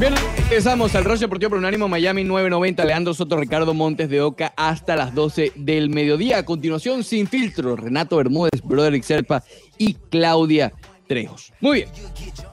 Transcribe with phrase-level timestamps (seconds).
[0.00, 2.86] Bien, empezamos al Roche Deportivo por Unánimo Miami 990.
[2.86, 6.38] Leandro Soto, Ricardo Montes de Oca hasta las 12 del mediodía.
[6.38, 9.44] A continuación, sin filtro, Renato Bermúdez, Broderick Serpa
[9.76, 10.72] y Claudia
[11.06, 11.52] Trejos.
[11.60, 11.88] Muy bien,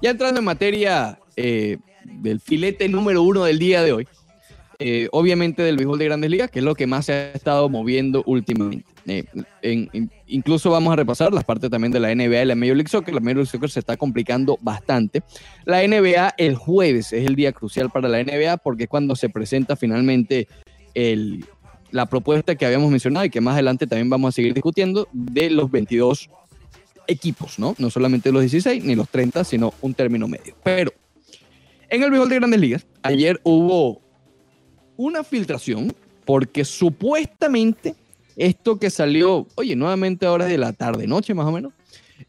[0.02, 4.08] ya entrando en materia eh, del filete número uno del día de hoy.
[4.80, 7.70] Eh, obviamente del béisbol de grandes ligas, que es lo que más se ha estado
[7.70, 8.97] moviendo últimamente.
[9.10, 9.26] Eh,
[10.28, 13.14] incluso vamos a repasar las partes también de la NBA y la Major League Soccer.
[13.14, 15.24] La Major League Soccer se está complicando bastante.
[15.66, 19.30] La NBA el jueves es el día crucial para la NBA porque es cuando se
[19.30, 20.48] presenta finalmente
[21.92, 25.50] la propuesta que habíamos mencionado y que más adelante también vamos a seguir discutiendo de
[25.52, 26.30] los 22
[27.08, 27.76] equipos, ¿no?
[27.78, 30.56] No solamente los 16 ni los 30, sino un término medio.
[30.64, 30.92] Pero
[31.90, 34.02] en el béisbol de grandes ligas, ayer hubo
[34.98, 35.94] una filtración
[36.26, 37.96] porque supuestamente
[38.38, 41.74] esto que salió, oye, nuevamente ahora de la tarde, noche más o menos,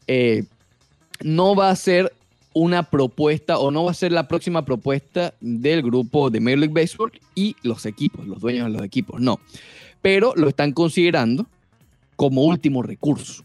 [0.07, 0.43] eh,
[1.21, 2.11] no va a ser
[2.53, 6.73] una propuesta o no va a ser la próxima propuesta del grupo de Major League
[6.73, 9.39] Baseball y los equipos, los dueños de los equipos, no.
[10.01, 11.45] Pero lo están considerando
[12.15, 13.43] como último recurso.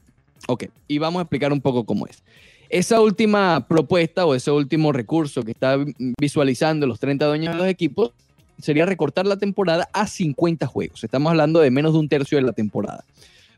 [0.49, 2.23] Ok, y vamos a explicar un poco cómo es.
[2.71, 5.77] Esa última propuesta o ese último recurso que está
[6.19, 8.13] visualizando los 30 dueños de los equipos
[8.59, 11.05] sería recortar la temporada a 50 juegos.
[11.05, 13.05] Estamos hablando de menos de un tercio de la temporada.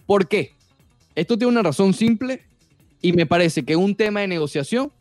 [0.06, 0.52] ¿Por qué?
[1.14, 2.42] Esto tiene una razón simple
[3.02, 4.92] y me parece que un tema de negociación,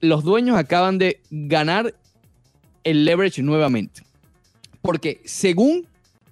[0.00, 1.94] los dueños acaban de ganar
[2.84, 4.02] el leverage nuevamente.
[4.82, 5.86] Porque según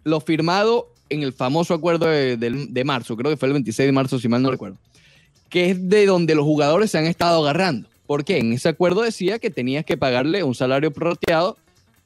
[0.05, 4.19] lo firmado en el famoso acuerdo de, marzo, creo que fue el 26 de marzo,
[4.19, 4.77] si mal no recuerdo,
[5.48, 7.89] que es de donde los jugadores se han estado agarrando.
[8.06, 11.58] Porque en ese acuerdo decía que tenías que pagarle un salario prorrateado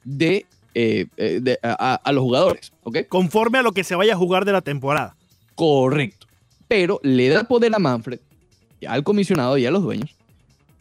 [0.03, 2.71] de, eh, eh, de- a, a los jugadores.
[2.83, 2.99] ¿ok?
[3.07, 5.15] Conforme a lo que se vaya a jugar de la temporada.
[5.55, 6.27] Correcto.
[6.67, 8.19] Pero le da poder a Manfred,
[8.87, 10.15] al comisionado y a los dueños,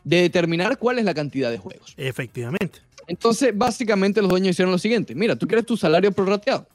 [0.04, 1.94] de determinar cuál es la cantidad de juegos.
[1.96, 2.80] Efectivamente.
[3.06, 5.14] Entonces, básicamente los dueños hicieron lo siguiente.
[5.14, 6.66] Mira, tú quieres tu salario prorrateado.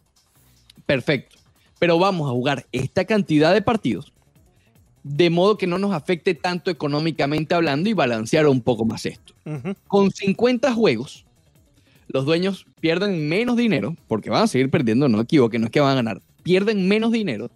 [0.86, 1.38] Perfecto.
[1.80, 4.12] Pero vamos a jugar esta cantidad de partidos
[5.04, 9.34] de modo que no nos afecte tanto económicamente hablando y balancear un poco más esto.
[9.88, 11.26] Con 50 juegos,
[12.10, 15.72] los dueños pierden menos dinero, porque van a seguir perdiendo, no me equivoque, no es
[15.72, 17.50] que van a ganar, pierden menos dinero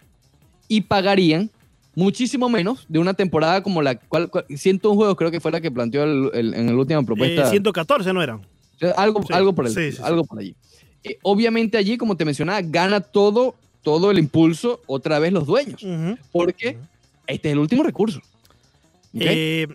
[0.68, 1.50] y pagarían
[1.96, 5.60] muchísimo menos de una temporada como la cual, cual- 101 juegos creo que fue la
[5.62, 7.48] que planteó el- el- en la última propuesta.
[7.48, 8.42] Eh, 114 no eran.
[8.96, 10.02] Algo, Sí, algo por el, sí, sí, sí.
[10.04, 10.56] algo por allí.
[11.04, 15.86] Eh, obviamente allí, como te mencionaba, gana todo, todo el impulso otra vez los dueños,
[16.32, 16.78] porque
[17.28, 18.22] este es el último recurso.
[19.14, 19.68] Eh,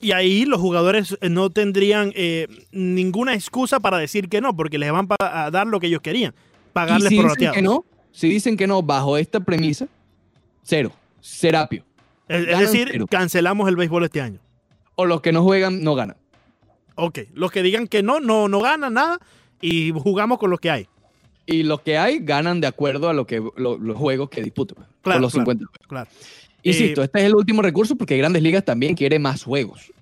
[0.00, 4.78] y ahí los jugadores eh, no tendrían eh, ninguna excusa para decir que no, porque
[4.78, 7.56] les van a dar lo que ellos querían, y pagarles si dicen prorrateados.
[7.56, 9.88] que no, si dicen que no bajo esta premisa,
[10.62, 11.84] cero, serapio.
[12.28, 13.06] Es, es decir, cero.
[13.10, 14.38] cancelamos el béisbol este año.
[14.96, 16.16] O los que no juegan no ganan.
[16.96, 19.18] Ok, los que digan que no, no, no ganan nada
[19.60, 20.88] y jugamos con los que hay.
[21.46, 24.84] Y los que hay ganan de acuerdo a lo que lo- los juegos que disputan.
[25.00, 25.44] Claro, los claro.
[25.52, 25.86] 50 juegos.
[25.88, 26.10] Claro.
[26.62, 29.92] Insisto, Eh, este es el último recurso porque Grandes Ligas también quiere más juegos.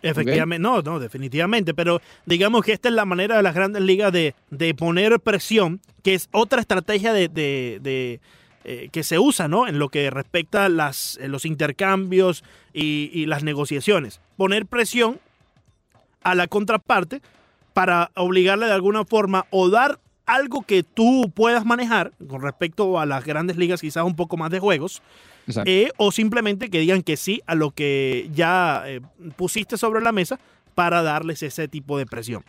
[0.00, 4.12] Efectivamente, no, no, definitivamente, pero digamos que esta es la manera de las grandes ligas
[4.12, 8.20] de, de poner presión, que es otra estrategia de, de- de,
[8.64, 9.66] eh, que se usa, ¿no?
[9.66, 14.20] En lo que respecta a las, eh, los intercambios y, y las negociaciones.
[14.36, 15.18] Poner presión
[16.22, 17.20] a la contraparte
[17.72, 23.06] para obligarle de alguna forma o dar algo que tú puedas manejar con respecto a
[23.06, 25.02] las grandes ligas, quizás un poco más de juegos.
[25.64, 29.00] Eh, o simplemente que digan que sí a lo que ya eh,
[29.36, 30.38] pusiste sobre la mesa
[30.74, 32.44] para darles ese tipo de presión.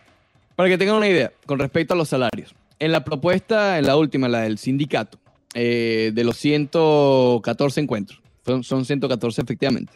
[0.55, 2.53] Para que tengan una idea con respecto a los salarios.
[2.79, 5.19] En la propuesta, en la última, la del sindicato,
[5.53, 9.93] eh, de los 114 encuentros, son, son 114 efectivamente,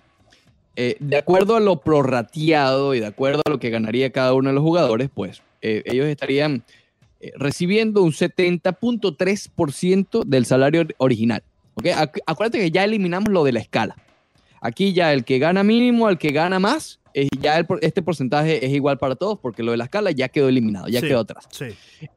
[0.76, 4.50] eh, de acuerdo a lo prorrateado y de acuerdo a lo que ganaría cada uno
[4.50, 6.66] de los jugadores, pues ellos estarían
[7.36, 11.42] recibiendo un 70.3% del salario original.
[11.76, 11.86] ¿Ok?
[11.86, 13.96] Ac- Acuérdate que ya eliminamos lo de la escala.
[14.62, 18.66] Aquí ya el que gana mínimo, el que gana más, eh, ya el este porcentaje
[18.66, 21.08] es igual para todos porque lo de la escala ya quedó eliminado, ya Sí.
[21.08, 21.48] quedó atrás.
[21.52, 21.66] Sí.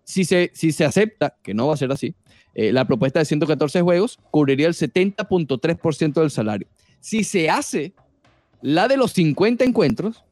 [0.04, 2.14] Si se, si se acepta, que no va a ser así,
[2.54, 6.68] eh, la propuesta de 114 juegos cubriría el 70.3% del salario.
[7.00, 7.92] Si se hace
[8.62, 10.24] la de los 50 encuentros,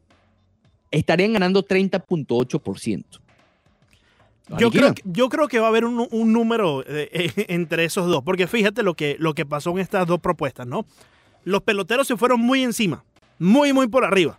[0.91, 3.21] estarían ganando 30.8%.
[4.59, 7.85] Yo creo, que- yo creo que va a haber un, un número eh, eh, entre
[7.85, 10.85] esos dos, porque fíjate lo que, lo que pasó en estas dos propuestas, ¿no?
[11.45, 13.05] Los peloteros se fueron muy encima,
[13.39, 14.39] muy, muy por arriba.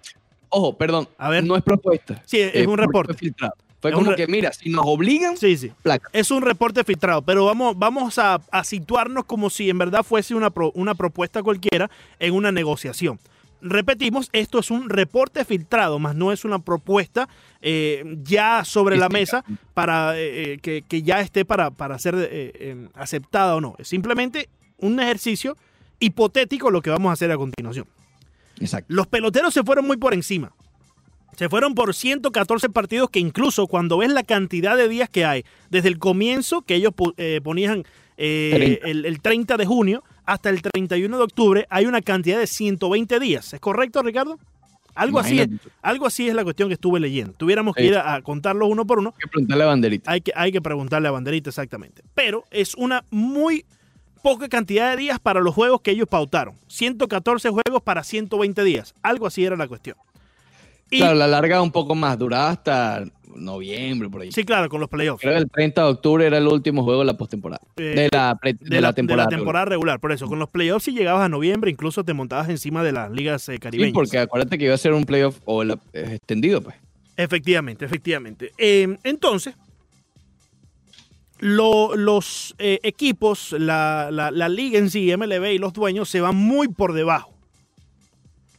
[0.49, 1.43] Ojo, perdón, A ver.
[1.43, 2.21] no es propuesta.
[2.25, 3.13] Sí, es eh, un reporte.
[3.13, 3.53] Fue filtrado.
[3.81, 5.71] Fue Es como re- que, mira, si nos obligan, Sí, sí.
[5.83, 6.09] placa.
[6.13, 10.33] Es un reporte filtrado, pero vamos, vamos a, a situarnos como si en verdad fuese
[10.33, 13.19] una, pro- una propuesta cualquiera en una negociación.
[13.61, 17.27] Repetimos, esto es un reporte filtrado, más no es una propuesta
[17.61, 19.43] eh, ya sobre la mesa
[19.73, 23.75] para eh, que, que, ya esté para, para ser eh, aceptada o no.
[23.79, 25.57] Es simplemente un ejercicio
[25.99, 27.87] hipotético lo que vamos a hacer a continuación.
[28.59, 28.93] Exacto.
[28.93, 30.53] Los peloteros se fueron muy por encima.
[31.37, 35.43] Se fueron por 114 partidos que incluso cuando ves la cantidad de días que hay,
[35.69, 36.93] desde el comienzo que ellos
[37.43, 37.83] ponían
[38.15, 43.19] el, el 30 de junio, hasta el 31 de octubre hay una cantidad de 120
[43.19, 43.53] días.
[43.53, 44.39] ¿Es correcto, Ricardo?
[44.95, 45.49] Algo así, es,
[45.81, 47.33] algo así es la cuestión que estuve leyendo.
[47.33, 49.13] Tuviéramos que ir a, contarlos uno por uno.
[49.15, 50.11] Hay que preguntarle a Banderita.
[50.11, 52.01] Hay que, hay que preguntarle a Banderita, exactamente.
[52.13, 53.65] Pero es una muy
[54.23, 56.55] poca cantidad de días para los juegos que ellos pautaron.
[56.67, 58.95] 114 juegos para 120 días.
[59.03, 59.97] Algo así era la cuestión.
[60.89, 63.03] claro, la larga un poco más, duraba hasta
[63.35, 64.31] noviembre, por ahí.
[64.31, 65.21] Sí, claro, con los playoffs.
[65.21, 67.61] Creo que el 30 de octubre era el último juego de la postemporada.
[67.77, 69.25] Eh, de, la, de, la, temporada.
[69.25, 69.99] De la temporada regular.
[69.99, 73.11] Por eso, con los playoffs, si llegabas a noviembre, incluso te montabas encima de las
[73.11, 73.89] ligas eh, caribeñas.
[73.89, 76.75] Sí, porque acuérdate que iba a ser un playoff o el, extendido, pues.
[77.17, 78.51] Efectivamente, efectivamente.
[78.57, 79.55] Eh, entonces,
[81.39, 86.93] los equipos, la, la liga en sí, MLB y los dueños, se van muy por
[86.93, 87.35] debajo.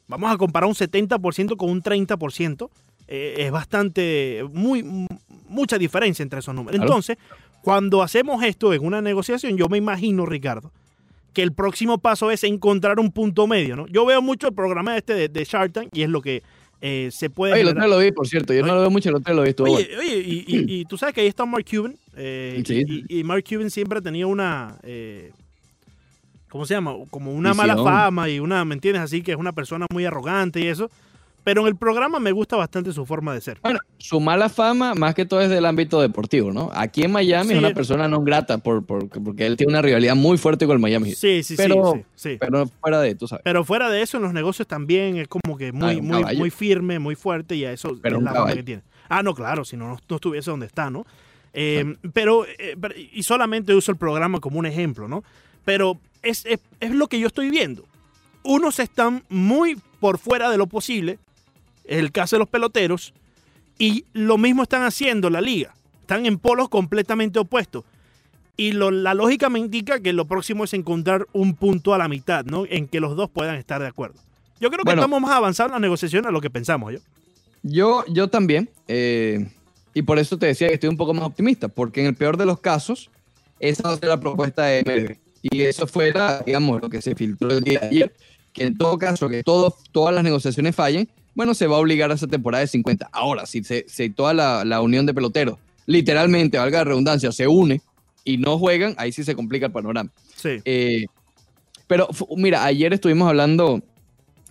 [0.08, 2.70] Vamos a comparar un 70% con un 30%.
[3.08, 4.82] Eh, es bastante, muy,
[5.48, 6.80] mucha diferencia entre esos números.
[6.80, 7.16] Entonces,
[7.62, 10.72] cuando hacemos esto en una negociación, yo me imagino, Ricardo,
[11.32, 13.86] que el próximo paso es encontrar un punto medio, ¿no?
[13.88, 16.42] Yo veo mucho el programa este de, de Shark Tank y es lo que
[16.80, 17.52] eh, se puede...
[17.52, 18.52] Oye, el otro lo vi, por cierto.
[18.52, 19.54] Yo no lo veo mucho, el otro lo vi.
[19.60, 21.96] Oye, oye y, tú sabes que ahí está Mark Cuban.
[22.16, 22.62] Eh,
[23.08, 24.78] y, Mark Cuban siempre ha tenido una...
[26.48, 26.94] ¿Cómo se llama?
[27.10, 29.02] Como una mala fama y una, ¿me entiendes?
[29.02, 30.90] Así que es una persona muy arrogante y eso.
[31.46, 33.60] Pero en el programa me gusta bastante su forma de ser.
[33.62, 36.72] Bueno, su mala fama más que todo es del ámbito deportivo, ¿no?
[36.74, 40.38] Aquí en Miami es una persona no grata por, porque él tiene una rivalidad muy
[40.38, 41.14] fuerte con el Miami.
[41.14, 43.44] Sí, sí, pero, sí, Pero fuera de, tú sabes.
[43.44, 46.98] Pero fuera de eso, en los negocios también es como que muy, muy, muy firme,
[46.98, 48.82] muy fuerte y a eso es la fama que tiene.
[49.08, 51.06] Ah, no, claro, si no, no estuviese donde está, ¿no?
[51.52, 52.74] Eh, pero, eh,
[53.12, 55.22] y solamente uso el programa como un ejemplo, ¿no?
[55.64, 57.84] Pero es, es, es lo que yo estoy viendo.
[58.42, 61.20] Unos están muy por fuera de lo posible
[61.86, 63.14] es el caso de los peloteros,
[63.78, 65.74] y lo mismo están haciendo la liga.
[66.00, 67.84] Están en polos completamente opuestos.
[68.56, 72.44] Y la lógica me indica que lo próximo es encontrar un punto a la mitad,
[72.46, 72.64] ¿no?
[72.66, 74.18] En que los dos puedan estar de acuerdo.
[74.60, 77.00] Yo creo que estamos más avanzados en la negociación a lo que pensamos yo.
[77.62, 78.70] Yo, yo también.
[78.88, 79.46] Eh,
[79.92, 82.38] y por eso te decía que estoy un poco más optimista, porque en el peor
[82.38, 83.10] de los casos,
[83.60, 85.16] esa va a ser la propuesta de MLB.
[85.42, 86.14] Y eso fue,
[86.46, 88.14] digamos, lo que se filtró el día de ayer,
[88.52, 92.10] que en todo caso, que todo, todas las negociaciones fallen, bueno, se va a obligar
[92.10, 93.10] a esa temporada de 50.
[93.12, 97.82] Ahora, si, se, toda la, unión de peloteros, literalmente, valga la redundancia, se une
[98.24, 100.10] y no juegan, ahí sí se complica el panorama.
[100.34, 100.60] Sí.
[100.64, 101.04] Eh,
[101.86, 103.82] pero mira, ayer estuvimos hablando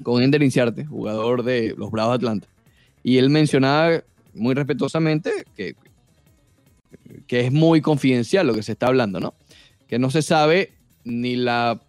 [0.03, 2.47] con Ender Inciarte, jugador de los Bravos de Atlanta,
[3.03, 4.03] y él mencionaba
[4.35, 5.75] muy respetuosamente que,
[7.25, 9.33] que es muy confidencial lo que se está hablando, ¿no?
[9.87, 10.71] Que no se sabe
[11.03, 11.81] ni la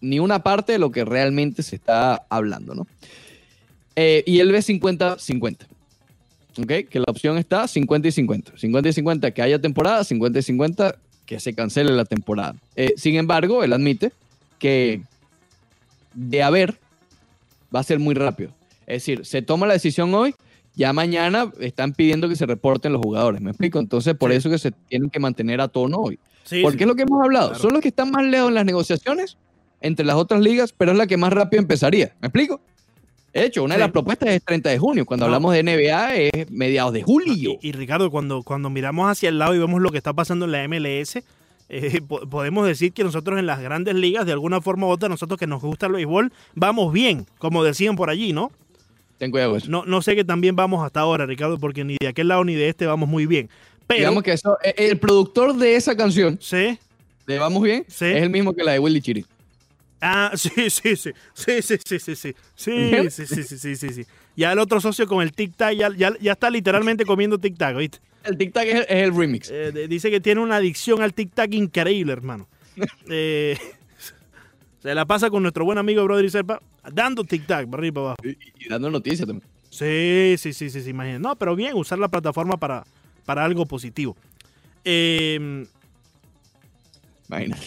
[0.00, 2.86] ni una parte de lo que realmente se está hablando, ¿no?
[3.96, 5.66] Eh, y él ve 50-50.
[6.58, 6.88] ¿Ok?
[6.88, 8.52] Que la opción está 50 y 50.
[8.56, 10.96] 50 y 50 que haya temporada, 50 y 50
[11.26, 12.54] que se cancele la temporada.
[12.76, 14.12] Eh, sin embargo, él admite
[14.58, 15.02] que
[16.14, 16.78] de haber
[17.74, 18.50] va a ser muy rápido.
[18.86, 20.34] Es decir, se toma la decisión hoy,
[20.74, 23.40] ya mañana están pidiendo que se reporten los jugadores.
[23.40, 23.78] ¿Me explico?
[23.78, 26.18] Entonces, por eso que se tienen que mantener a tono hoy.
[26.62, 27.54] Porque es lo que hemos hablado.
[27.56, 29.36] Son los que están más lejos en las negociaciones
[29.80, 32.14] entre las otras ligas, pero es la que más rápido empezaría.
[32.20, 32.60] ¿Me explico?
[33.36, 35.04] De hecho, una de las propuestas es 30 de junio.
[35.04, 37.58] Cuando hablamos de NBA es mediados de julio.
[37.60, 40.52] Y, Ricardo, cuando, cuando miramos hacia el lado y vemos lo que está pasando en
[40.52, 41.22] la MLS,
[41.68, 45.38] eh, podemos decir que nosotros en las grandes ligas, de alguna forma u otra, nosotros
[45.38, 48.52] que nos gusta el béisbol, vamos bien, como decían por allí, ¿no?
[49.18, 49.70] Ten cuidado eso.
[49.70, 52.54] No, no sé que también vamos hasta ahora, Ricardo, porque ni de aquel lado ni
[52.54, 53.50] de este vamos muy bien.
[53.86, 56.78] Pero, Digamos que eso, eh, el productor de esa canción, ¿sí?
[57.26, 59.26] de Vamos Bien, es el mismo que la de Willy Chiri.
[60.00, 61.12] Ah, sí, sí, sí.
[61.32, 62.34] Sí, sí, sí, sí, sí.
[62.54, 66.32] Sí, sí, sí, sí, sí, sí, Ya el otro socio con el tic-tac ya, ya,
[66.32, 67.98] está literalmente comiendo tic-tac, ¿viste?
[68.24, 69.50] El tic-tac es, el remix.
[69.50, 72.48] Eh, dice que tiene una adicción al tic-tac increíble, hermano.
[73.08, 73.56] Eh,
[74.82, 76.60] se la pasa con nuestro buen amigo Brother Serpa
[76.92, 78.16] dando tic-tac para arriba y para abajo.
[78.24, 79.48] Y, dando noticias también.
[79.70, 81.20] Sí, sí, sí, sí, sí, imagínate.
[81.20, 82.84] No, pero bien, usar la plataforma para,
[83.24, 84.16] para algo positivo.
[84.84, 85.66] Eh,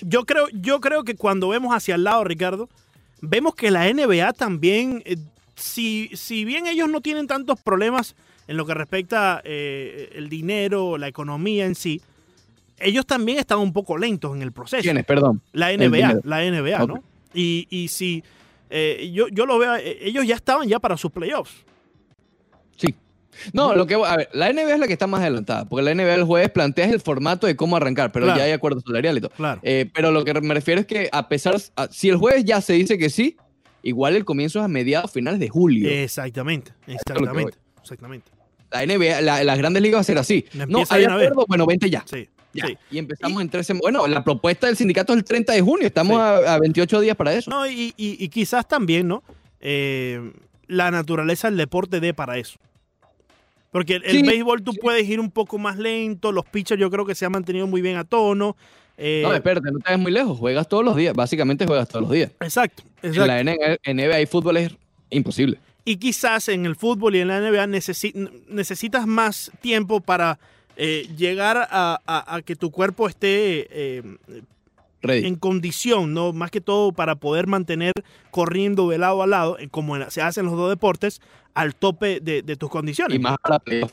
[0.05, 2.69] yo creo, yo creo que cuando vemos hacia el lado, Ricardo,
[3.21, 5.17] vemos que la NBA también, eh,
[5.55, 8.15] si, si bien ellos no tienen tantos problemas
[8.47, 12.01] en lo que respecta eh, el dinero, la economía en sí,
[12.79, 14.81] ellos también están un poco lentos en el proceso.
[14.81, 15.05] ¿Quiénes?
[15.05, 15.41] Perdón.
[15.53, 17.03] La NBA, la NBA, ¿no?
[17.33, 18.23] Y, y si,
[18.69, 21.53] eh, yo, yo lo veo, eh, ellos ya estaban ya para sus playoffs.
[22.77, 22.95] Sí.
[23.53, 25.91] No, lo que a ver, la NBA es la que está más adelantada, porque la
[25.93, 28.39] NBA el jueves plantea el formato de cómo arrancar, pero Claro.
[28.39, 29.31] ya hay acuerdo salarial y todo.
[29.31, 29.59] Claro.
[29.63, 32.61] Eh, pero lo que me refiero es que a pesar, a- si el jueves ya
[32.61, 33.37] se dice que sí,
[33.83, 35.89] igual el comienzo es a mediados finales de julio.
[35.89, 38.31] Exactamente, exactamente, exactamente.
[38.71, 40.45] La NBA, la- las grandes ligas va a ser así.
[40.67, 42.03] No, hay acuerdo, bueno, vente ya.
[42.05, 42.67] Sí, Ya.
[42.67, 42.77] sí.
[42.91, 43.73] Y empezamos en 13.
[43.73, 45.87] Bueno, la propuesta del sindicato es el 30 de junio.
[45.87, 46.19] Estamos Sí.
[46.47, 47.49] a, a 28 días para eso.
[47.49, 49.23] No, y, y- y quizás también, ¿no?
[49.59, 50.33] Eh,
[50.67, 52.59] la naturaleza del deporte dé para eso.
[53.71, 54.79] Porque el, béisbol tú sí.
[54.81, 57.81] puedes ir un poco más lento, los pitchers yo creo que se han mantenido muy
[57.81, 58.57] bien a tono.
[58.97, 60.37] eh, No, espérate, no te vayas muy lejos.
[60.39, 61.13] Juegas todos los días.
[61.13, 62.31] Básicamente juegas todos los días.
[62.39, 63.27] exacto, En exacto.
[63.27, 64.71] la NBA y fútbol es
[65.11, 65.59] imposible.
[65.85, 70.39] Y quizás en el fútbol y en la NBA necesi- necesitas más tiempo para
[70.75, 74.03] eh, llegar a, a- a que tu cuerpo esté eh,
[75.01, 75.25] Ready.
[75.27, 76.33] en condición, ¿no?
[76.33, 77.93] Más que todo para poder mantener
[78.31, 81.21] corriendo de lado a lado, eh, como se hacen los dos deportes,
[81.53, 83.15] al tope de, de tus condiciones.
[83.15, 83.91] y más para playoff.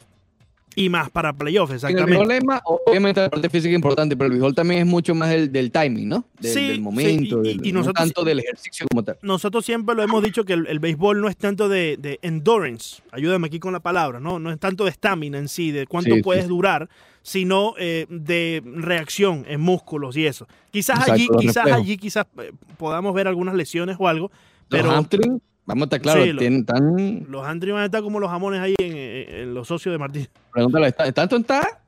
[0.79, 2.37] Y más para playoffs, En el exactamente.
[2.37, 5.31] es más, obviamente la parte física es importante, pero el béisbol también es mucho más
[5.31, 6.27] del, del timing, ¿no?
[6.39, 9.17] Del, Sí, del sí, momento, y- y- del- y no tanto del ejercicio como tal.
[9.23, 13.01] Nosotros siempre lo hemos dicho que el, el béisbol no es tanto de, de endurance,
[13.11, 14.39] ayúdame aquí con la palabra, ¿no?
[14.39, 16.49] No es tanto de estamina en sí, de cuánto Sí, sí, puedes sí.
[16.51, 16.91] durar,
[17.27, 20.47] sino eh, de reacción en músculos y eso.
[20.71, 21.81] Quizás Exacto, allí, quizás reflejos.
[21.83, 24.31] allí, quizás eh, podamos ver algunas lesiones o algo,
[24.69, 27.27] Pero los hamstring, vamos a estar claros, Sí, lo- tienen tan...
[27.29, 30.29] los Andrew van a estar como los jamones ahí en, los socios de Martín.
[30.53, 31.83] Pregúntale, ¿está- tanto está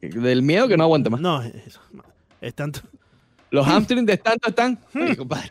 [0.00, 1.20] del miedo que no aguanta más.
[1.20, 1.52] No, es,
[2.40, 2.78] es tanto.
[3.50, 4.78] Los hamstrings de tanto están...
[5.18, 5.50] Compadre.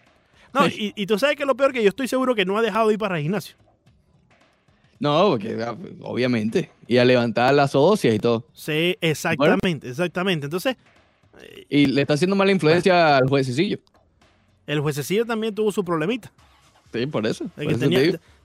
[0.53, 2.61] No, y, y tú sabes que lo peor que yo estoy seguro que no ha
[2.61, 3.57] dejado de ir para el gimnasio.
[4.99, 6.69] No, porque ah, obviamente.
[6.87, 8.45] Y a levantar las óseas y todo.
[8.53, 10.45] Sí, exactamente, exactamente.
[10.45, 10.75] Entonces,
[11.69, 13.79] Y le está haciendo mala influencia al juececillo.
[14.67, 16.31] el juececillo también tuvo su problemita.
[16.93, 17.45] Sí, por eso.
[17.55, 17.65] Por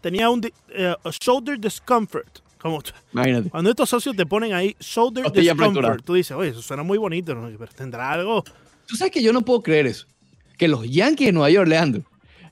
[0.01, 2.41] tenía, un eh, shoulder discomfort.
[2.61, 3.49] Como Imagínate.
[3.49, 5.97] cuando estos socios te ponen ahí shoulder discomfort, fracturada.
[6.05, 7.49] tú dices, oye, eso suena muy bonito, ¿no?
[7.57, 8.45] pero tendrá algo.
[8.87, 10.07] Tú sabes que yo no puedo creer eso.
[10.59, 12.03] Que los Yankees de Nueva York, Leandro,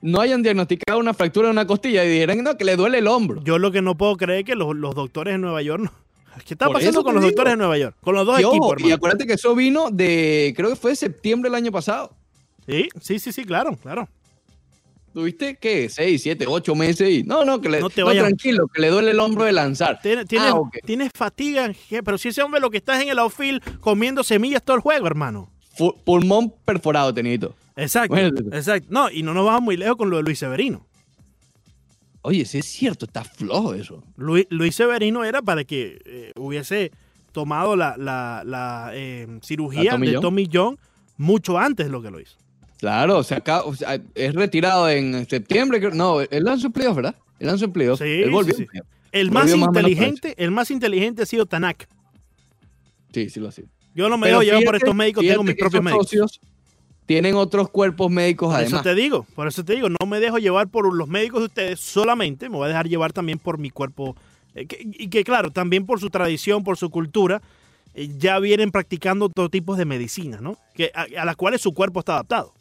[0.03, 3.07] no hayan diagnosticado una fractura en una costilla y dijeran, no, que le duele el
[3.09, 3.43] hombro.
[3.45, 5.93] Yo lo que no puedo creer es que los, los doctores de Nueva York no.
[6.47, 7.31] ¿Qué está Por pasando con los digo.
[7.33, 7.97] doctores de Nueva York?
[8.01, 8.95] Con los dos Y, ojo, equipos, y hermano.
[8.95, 12.13] acuérdate que eso vino de, creo que fue de septiembre del año pasado.
[12.67, 14.09] Sí, sí, sí, sí, claro, claro.
[15.13, 15.89] Tuviste, ¿qué?
[15.89, 17.23] Seis, siete, ocho meses y...
[17.25, 17.81] No, no, que le...
[17.81, 20.01] No te tranquilo, que le duele el hombro de lanzar.
[20.01, 20.77] Tiene- Tienes, Ah, ok.
[20.85, 21.73] tienes fatiga,
[22.05, 24.83] pero si ese hombre lo que está es en el outfield comiendo semillas todo el
[24.83, 25.51] juego, hermano.
[26.05, 27.55] Pulmón perforado, tenito.
[27.79, 28.89] Exacto, Bueno, exacto.
[28.91, 30.87] No, y no nos vamos muy lejos con lo de Luis Severino.
[32.23, 34.03] Oye, sí es cierto, está flojo eso.
[34.17, 36.91] Luis, Luis Severino era para que eh, hubiese
[37.33, 40.23] tomado la, la- la, eh, cirugía ¿La Tommy de John?
[40.23, 40.79] Tommy John
[41.17, 42.37] mucho antes de lo que lo hizo.
[42.79, 45.79] Claro, o sea, acá, o sea, es retirado en septiembre.
[45.81, 47.15] creo- No, él lanzó playoff, ¿verdad?
[47.39, 47.99] Él lanzó en playoff.
[47.99, 48.67] Sí, él volvió sí.
[49.11, 51.89] El Volvió más inteligente, el más inteligente ha sido Tanak.
[53.13, 53.65] Sí, sí lo hacía.
[53.95, 56.07] Yo no me dejo llevar por estos médicos, tengo mis propios médicos.
[56.09, 56.41] socios
[57.09, 58.73] tienen otros cuerpos médicos Por además.
[58.75, 61.47] eso te digo, por eso te digo, no me dejo llevar por los médicos de
[61.47, 64.15] ustedes solamente, me voy a dejar llevar también por mi cuerpo.
[64.55, 67.41] eh, que- y que claro, también por su tradición, por su cultura,
[67.95, 70.59] eh, ya vienen practicando otro tipo de medicina, ¿no?
[70.75, 72.53] Que, a, a las cuales su cuerpo está adaptado.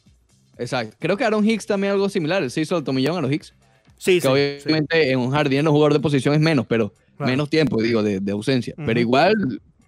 [0.57, 0.95] Exacto.
[0.99, 2.43] Creo que Aaron Hicks también algo similar.
[2.43, 3.53] Él se hizo el tomillón a los Hicks.
[3.97, 4.27] Sí, que sí, sí.
[4.27, 7.31] obviamente en un jardín los jugadores de posición es menos, pero Claro.
[7.31, 8.73] menos tiempo, digo, de, de ausencia.
[8.85, 9.33] Pero igual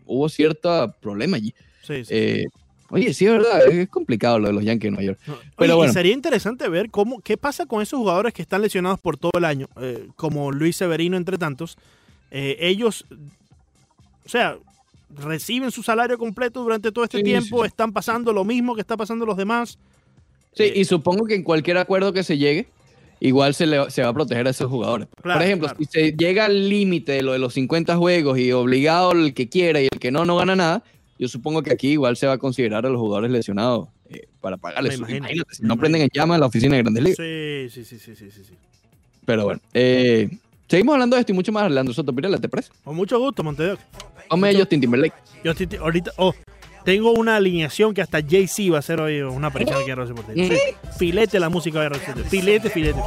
[0.05, 1.53] hubo cierto problema allí.
[1.83, 2.11] sí, sí.
[2.13, 2.45] Eh,
[2.89, 5.19] oye, sí, es verdad, es complicado lo de los Yankees de Nueva York.
[5.57, 5.93] Pero oye, bueno.
[5.93, 9.45] Sería interesante ver cómo, qué pasa con esos jugadores que están lesionados por todo el
[9.45, 11.77] año, eh, como Luis Severino, entre tantos.
[12.31, 13.05] Eh, ellos,
[14.25, 14.57] o sea,
[15.17, 17.67] reciben su salario completo durante todo este Sí, tiempo, sí, sí.
[17.67, 19.77] están pasando lo mismo que está pasando los demás.
[20.53, 22.67] Sí, Eh, y supongo que en cualquier acuerdo que se llegue,
[23.19, 25.07] igual se, le, se va a proteger a esos jugadores.
[25.21, 25.79] Claro, Por ejemplo, claro.
[25.79, 29.49] si se llega al límite de lo de los 50 juegos y obligado el que
[29.49, 30.83] quiera y el que no, no gana nada,
[31.19, 34.57] yo supongo que aquí igual se va a considerar a los jugadores lesionados eh, para
[34.57, 34.97] pagarles.
[34.97, 37.17] Imagino, Imagínate, si no prenden en llamas en la oficina de Grandes Ligas.
[37.17, 38.53] Sí, sí, sí, sí, sí, sí, sí.
[39.25, 40.29] Pero bueno, eh,
[40.67, 41.65] seguimos hablando de esto y mucho más.
[41.65, 42.71] Orlando Soto, Pirela, ¿te parece?
[42.83, 43.77] Con mucho gusto, Montevideo.
[44.29, 45.13] Hombre, Justin Timberlake.
[45.43, 46.33] Yo estoy- ahorita, oh,
[46.85, 50.47] tengo una alineación que hasta Jay-Z va a hacer hoy una aparición aquí Radio Deportivo.
[50.55, 50.59] Sí,
[50.97, 52.29] filete la música de Radio Deportivo.
[52.29, 52.99] Filete, filete.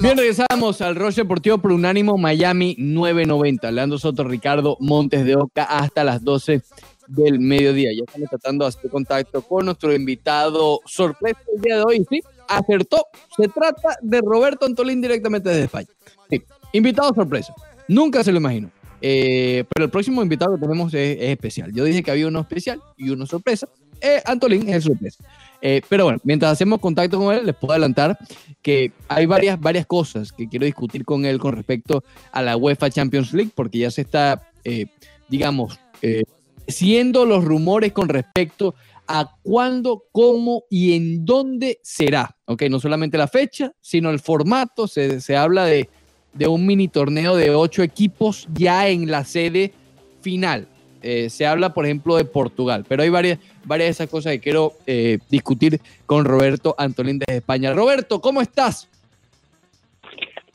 [0.00, 3.70] Bien, regresamos al Roche Deportivo por Unánimo Miami 990.
[3.70, 6.60] Leandro Soto, Ricardo Montes de Oca hasta las 12
[7.06, 7.90] del mediodía.
[7.92, 12.06] Ya estamos tratando de hacer contacto con nuestro invitado sorpresa el día de hoy.
[12.10, 13.06] Sí, acertó.
[13.36, 15.88] Se trata de Roberto Antolín directamente desde España.
[16.28, 16.42] Sí,
[16.72, 17.54] invitado sorpresa.
[17.86, 18.72] Nunca se lo imaginó.
[19.00, 21.72] Eh, pero el próximo invitado que tenemos es, es especial.
[21.72, 23.68] Yo dije que había uno especial y uno sorpresa.
[24.00, 25.24] Eh, Antolín es el sorpresa.
[25.60, 28.16] Eh, pero bueno, mientras hacemos contacto con él, les puedo adelantar
[28.62, 32.90] que hay varias, varias cosas que quiero discutir con él con respecto a la UEFA
[32.90, 34.86] Champions League, porque ya se está, eh,
[35.28, 36.24] digamos, eh,
[36.66, 38.74] siendo los rumores con respecto
[39.08, 42.36] a cuándo, cómo y en dónde será.
[42.44, 44.86] Ok, no solamente la fecha, sino el formato.
[44.86, 45.88] Se, se habla de,
[46.34, 49.72] de un mini torneo de ocho equipos ya en la sede
[50.20, 50.68] final.
[51.02, 54.40] Eh, se habla, por ejemplo, de Portugal, pero hay varias, varias de esas cosas que
[54.40, 57.72] quiero eh, discutir con Roberto Antolín desde España.
[57.72, 58.88] Roberto, ¿cómo estás?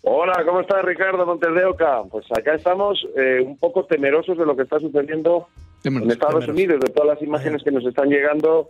[0.02, 2.02] Hola, ¿cómo estás Ricardo Montes de Oca?
[2.12, 5.48] Pues acá estamos eh, un poco temerosos de lo que está sucediendo
[5.86, 8.70] en Estados Unidos, de todas las imágenes que nos están llegando,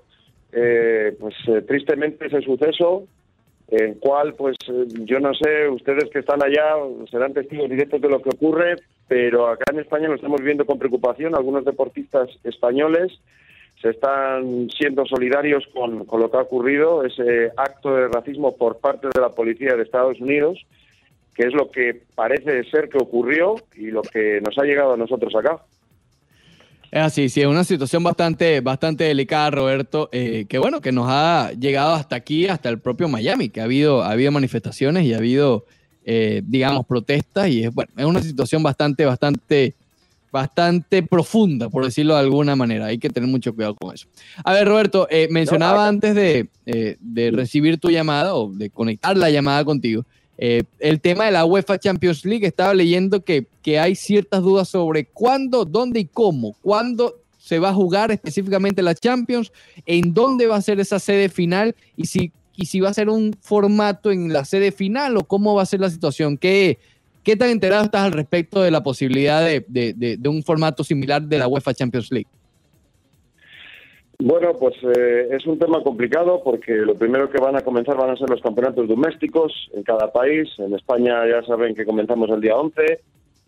[0.52, 3.08] eh, pues eh, tristemente ese suceso,
[3.70, 6.76] en cual pues eh, yo no sé, ustedes que están allá
[7.10, 8.76] serán testigos directos de lo que ocurre,
[9.08, 13.20] pero acá en España lo estamos viendo con preocupación, algunos deportistas españoles
[13.82, 18.80] se están siendo solidarios con, con lo que ha ocurrido, ese acto de racismo por
[18.80, 20.66] parte de la policía de Estados Unidos,
[21.36, 24.98] que es lo que parece ser que ocurrió y lo que nos ha llegado a
[24.98, 25.62] nosotros acá.
[26.92, 31.08] Es así, sí, es una situación bastante, bastante delicada, Roberto, eh, que bueno, que nos
[31.10, 35.14] ha llegado hasta aquí, hasta el propio Miami, que ha habido, ha habido manifestaciones y
[35.14, 35.66] ha habido,
[36.06, 39.74] eh, digamos, protestas, y es, bueno, es una situación bastante, bastante,
[40.32, 42.88] bastante profunda, por decirlo de alguna manera.
[42.88, 44.08] Hay que tener mucho cuidado con eso.
[44.44, 48.70] A ver, Roberto, eh, mencionaba No, antes de, eh, de recibir tu llamada o de
[48.70, 50.06] conectar la llamada contigo,
[50.38, 54.68] eh, el tema de la UEFA Champions League, estaba leyendo que, que hay ciertas dudas
[54.68, 56.56] sobre cuándo, dónde y cómo.
[56.62, 59.52] ¿Cuándo se va a jugar específicamente la Champions?
[59.86, 61.76] ¿En dónde va a ser esa sede final?
[61.96, 65.56] Y si, y si va a ser un formato en la sede final o cómo
[65.56, 66.38] va a ser la situación.
[66.38, 66.78] ¿Qué,
[67.24, 71.22] qué tan enterado estás al respecto de la posibilidad de, de- de- un formato similar
[71.22, 72.28] de la UEFA Champions League?
[74.20, 78.12] Bueno, pues eh, es un tema complicado porque lo primero que van a comenzar van
[78.12, 80.48] a ser los campeonatos domésticos en cada país.
[80.60, 83.00] En España ya saben que comenzamos el día 11.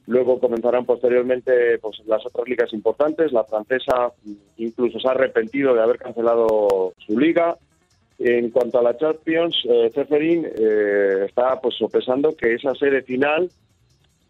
[0.08, 3.32] Luego comenzarán posteriormente pues, las otras ligas importantes.
[3.32, 7.56] La francesa mm, incluso se ha arrepentido de haber cancelado su liga.
[8.17, 13.49] En cuanto a la Champions, eh, Ceferin eh, está pues sopesando que esa sede final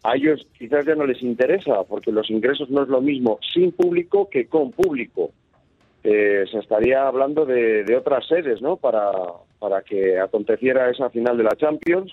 [0.02, 3.72] a ellos quizás ya no les interesa porque los ingresos no es lo mismo sin
[3.72, 5.30] público que con público
[6.02, 8.76] eh, se estaría hablando de, otras sedes, ¿no?
[8.76, 9.10] Para,
[9.58, 12.12] para que aconteciera esa final de la Champions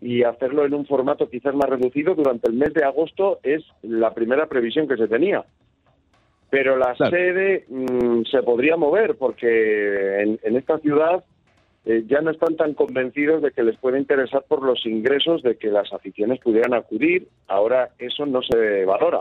[0.00, 4.12] y hacerlo en un formato quizás más reducido durante el mes de agosto es la
[4.14, 5.44] primera previsión que se tenía.
[6.50, 7.10] Pero la Claro.
[7.16, 11.24] sede mm, se podría mover porque en, en esta ciudad
[11.86, 15.56] eh, ya no están tan convencidos de que les puede interesar por los ingresos de
[15.56, 17.28] que las aficiones pudieran acudir.
[17.46, 19.20] Ahora eso no se valora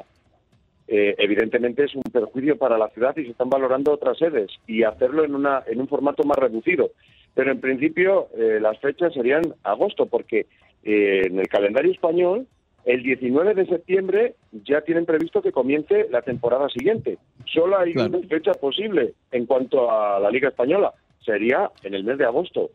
[0.92, 4.82] eh, evidentemente es un perjuicio para la ciudad y se están valorando otras sedes y
[4.82, 6.90] hacerlo en, una, en un formato más reducido.
[7.36, 10.48] Pero en principio eh, las fechas serían agosto, porque
[10.84, 12.48] eh, en el calendario español
[12.86, 17.18] el 19 de septiembre ya tienen previsto que comience la temporada siguiente.
[17.46, 18.18] Solo hay Claro.
[18.18, 20.94] una fecha posible en cuanto a la Liga Española.
[21.24, 22.72] Sería en el mes de agosto,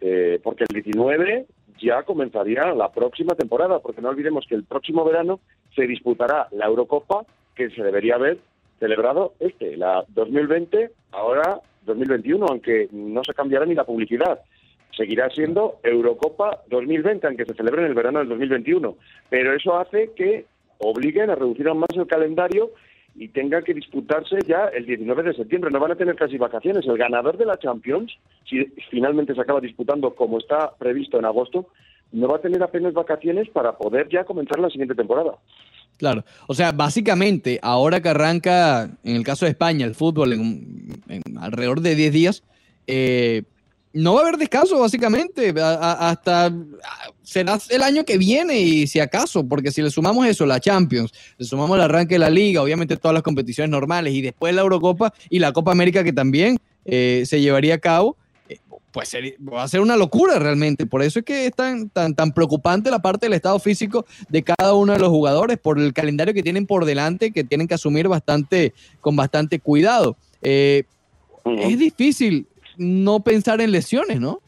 [0.00, 1.46] eh, porque el 19
[1.80, 5.40] ya comenzaría la próxima temporada, porque no olvidemos que el próximo verano
[5.74, 8.38] se disputará la Eurocopa que se debería haber
[8.78, 14.40] celebrado este, la 2020, ahora 2021, aunque no se cambiará ni la publicidad.
[14.96, 18.96] Seguirá siendo Eurocopa 2020, aunque se celebre en el verano del 2021.
[19.30, 20.46] Pero eso hace que
[20.78, 22.70] obliguen a reducir aún más el calendario
[23.14, 25.70] y tenga que disputarse ya el 19 de septiembre.
[25.70, 26.86] No van a tener casi vacaciones.
[26.86, 28.12] El ganador de la Champions,
[28.48, 31.68] si finalmente se acaba disputando como está previsto en agosto,
[32.12, 35.36] no va a tener apenas vacaciones para poder ya comenzar la siguiente temporada.
[35.98, 41.02] Claro, o sea, básicamente, ahora que arranca, en el caso de España, el fútbol en,
[41.08, 42.44] en alrededor de 10 días,
[42.86, 43.42] eh,
[43.92, 46.52] no va a haber descanso, básicamente, a- a- hasta
[47.22, 51.12] será el año que viene y si acaso, porque si le sumamos eso, la Champions,
[51.36, 54.62] le sumamos el arranque de la Liga, obviamente todas las competiciones normales y después la
[54.62, 56.58] Eurocopa y la Copa América que también
[56.90, 58.16] eh, se llevaría a cabo,
[58.48, 58.58] eh,
[58.92, 60.86] pues sería- va a ser una locura realmente.
[60.86, 64.42] Por eso es que es tan, tan, tan preocupante la parte del estado físico de
[64.42, 67.74] cada uno de los jugadores por el calendario que tienen por delante, que tienen que
[67.74, 68.72] asumir bastante,
[69.02, 70.16] con bastante cuidado.
[70.40, 70.84] Eh,
[71.44, 72.46] Es difícil
[72.78, 74.40] no pensar en lesiones, ¿no?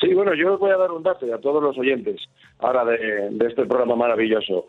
[0.00, 2.20] Sí, bueno, yo os voy a dar un dato a todos los oyentes
[2.58, 4.66] ahora de, de este programa maravilloso.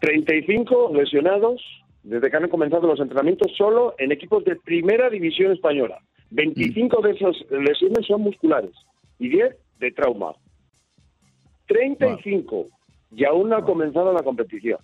[0.00, 1.62] 35 lesionados
[2.02, 5.98] desde que han comenzado los entrenamientos solo en equipos de primera división española.
[6.30, 8.72] 25 de esas lesiones son musculares
[9.18, 10.34] y 10 de trauma.
[11.66, 12.66] 35
[13.12, 14.78] y aún no ha comenzado la competición.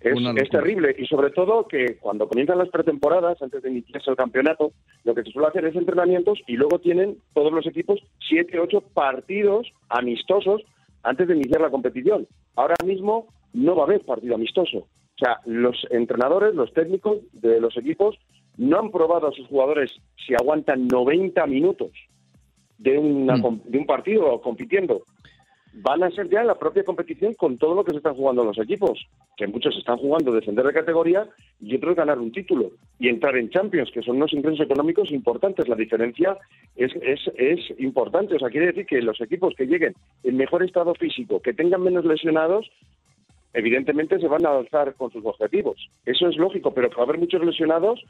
[0.00, 4.72] Es, terrible y sobre todo que cuando comienzan las pretemporadas, antes de iniciarse el campeonato,
[5.04, 8.80] lo que se suele hacer es entrenamientos y luego tienen todos los equipos siete, ocho
[8.80, 10.62] partidos amistosos
[11.02, 12.26] antes de iniciar la competición.
[12.56, 14.78] Ahora mismo no va a haber partido amistoso.
[14.78, 18.16] O sea, los entrenadores, los técnicos de los equipos
[18.58, 19.90] no han probado a sus jugadores
[20.26, 21.90] si aguantan 90 minutos
[22.78, 23.62] de, una Mm.
[23.64, 25.02] de un partido compitiendo.
[25.78, 28.58] Van a ser ya la propia competición con todo lo que se están jugando los
[28.58, 31.28] equipos, que muchos están jugando descender de categoría
[31.60, 35.68] y otros ganar un título y entrar en Champions, que son unos ingresos económicos importantes.
[35.68, 36.38] La diferencia
[36.76, 38.36] es, es, es importante.
[38.36, 41.82] O sea, quiere decir que los equipos que lleguen en mejor estado físico, que tengan
[41.82, 42.70] menos lesionados,
[43.56, 45.90] evidentemente se van a alzar con sus objetivos.
[46.04, 48.02] Eso es lógico, pero va haber muchos lesionados,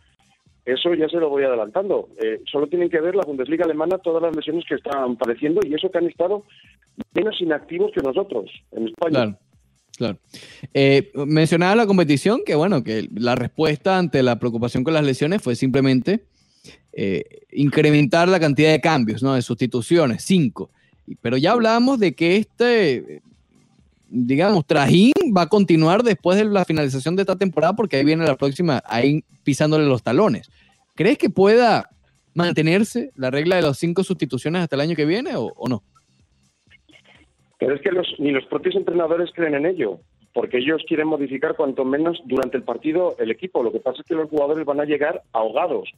[0.67, 2.09] eso ya se lo voy adelantando.
[2.21, 5.73] Eh, solo tienen que ver la Bundesliga alemana todas las lesiones que están padeciendo y
[5.73, 6.43] eso que han estado
[7.15, 9.11] menos inactivos que nosotros en España.
[9.13, 9.39] Claro,
[9.97, 10.19] claro.
[10.75, 15.41] Eh, mencionaba la competición, que bueno, que la respuesta ante la preocupación con las lesiones
[15.41, 16.25] fue simplemente
[16.93, 19.35] eh, incrementar la cantidad de cambios, ¿no?
[19.35, 20.71] De sustituciones, cinco.
[21.21, 23.23] Pero ya hablábamos de que este,
[24.09, 28.25] digamos, trajín va a continuar después de la finalización de esta temporada, porque ahí viene
[28.25, 30.51] la próxima, ahí pisándole los talones.
[30.95, 31.91] ¿Crees que pueda
[32.35, 35.83] mantenerse la regla de las cinco sustituciones hasta el año que viene o, o no?
[37.59, 40.01] Pero es que los, ni los propios entrenadores creen en ello,
[40.35, 43.63] porque ellos quieren modificar cuanto menos durante el partido el equipo.
[43.63, 45.91] Lo que pasa es que los jugadores van a llegar ahogados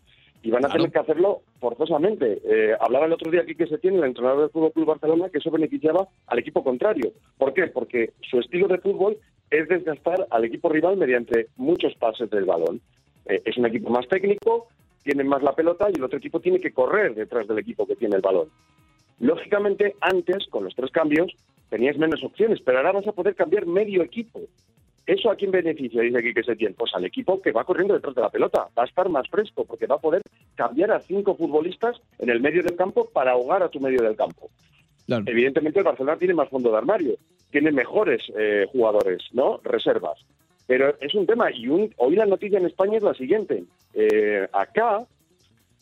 [0.43, 0.83] y van a Claro.
[0.85, 2.41] tener que hacerlo forzosamente.
[2.45, 5.29] Eh, hablaba el otro día aquí que se tiene el entrenador del Fútbol Club Barcelona
[5.31, 7.13] que eso beneficiaba al equipo contrario.
[7.37, 7.67] ¿Por qué?
[7.69, 9.19] Porque su estilo de fútbol
[9.51, 12.81] es desgastar al equipo rival mediante muchos pases del balón.
[13.27, 14.69] Eh, es un equipo más técnico,
[15.03, 17.97] tiene más la pelota y el otro equipo tiene que correr detrás del equipo que
[17.97, 18.49] tiene el balón.
[19.21, 21.33] Lógicamente, antes, con los tres cambios,
[21.71, 24.41] tenías menos opciones, pero ahora vas a poder cambiar medio equipo.
[25.09, 26.03] ¿Eso a quién beneficia?
[26.03, 26.75] Dice aquí que se tiene.
[26.75, 28.69] Pues al equipo que va corriendo detrás de la pelota.
[28.79, 30.21] Va a estar más fresco porque va a poder
[30.55, 34.17] cambiar a cinco futbolistas en el medio del campo para ahogar a tu medio del
[34.17, 34.51] campo.
[35.07, 35.25] Claro.
[35.27, 37.15] Evidentemente el Barcelona tiene más fondo de armario,
[37.51, 39.59] tiene mejores eh, jugadores, ¿no?
[39.65, 40.19] Reservas.
[40.67, 43.65] Pero es un tema y un- hoy la noticia en España es la siguiente.
[43.95, 45.07] Eh, acá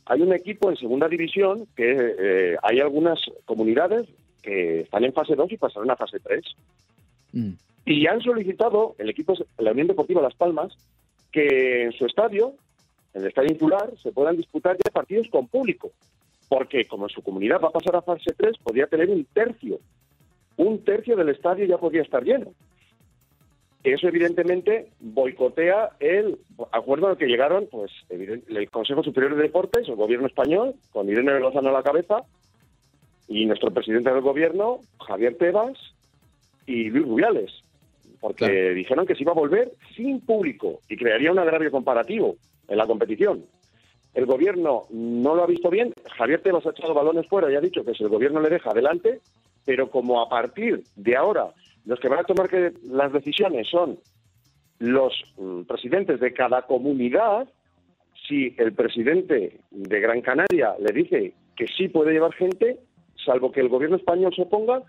[0.05, 4.07] hay un equipo en segunda división que eh, hay algunas comunidades
[4.43, 6.45] que están en fase 2 y pasarán a fase 3.
[7.33, 7.51] Mm.
[7.87, 10.77] Y han solicitado, el equipo, la Unión Deportiva Las Palmas,
[11.31, 12.55] que en su estadio,
[13.14, 15.92] en el estadio insular, se puedan disputar ya partidos con público.
[16.49, 19.79] Porque como su comunidad va a pasar a fase 3, podría tener un tercio.
[20.57, 22.53] Un tercio del estadio ya podría estar lleno.
[23.85, 26.38] Eso evidentemente boicotea el
[26.72, 31.38] acuerdo al que llegaron pues el Consejo Superior de Deportes, el gobierno español, con Irene
[31.38, 32.25] Lozano a la cabeza,
[33.29, 35.79] y nuestro presidente del gobierno, Javier Tebas,
[36.66, 37.53] y Luis Rubiales,
[38.27, 38.75] porque Claro.
[38.75, 42.35] dijeron que se iba a volver sin público y crearía un agravio comparativo
[42.67, 43.45] en la competición.
[44.15, 47.61] El gobierno no lo ha visto bien, Javier Tebas ha echado balones fuera y ha
[47.61, 49.21] dicho que si el gobierno le deja adelante,
[49.65, 51.53] pero como a partir de ahora
[51.85, 53.97] los que van a tomar que las decisiones son
[54.81, 57.47] los mm, presidentes de cada comunidad,
[58.27, 62.81] si el presidente de Gran Canaria le dice que sí puede llevar gente,
[63.25, 64.83] salvo que el gobierno español se oponga,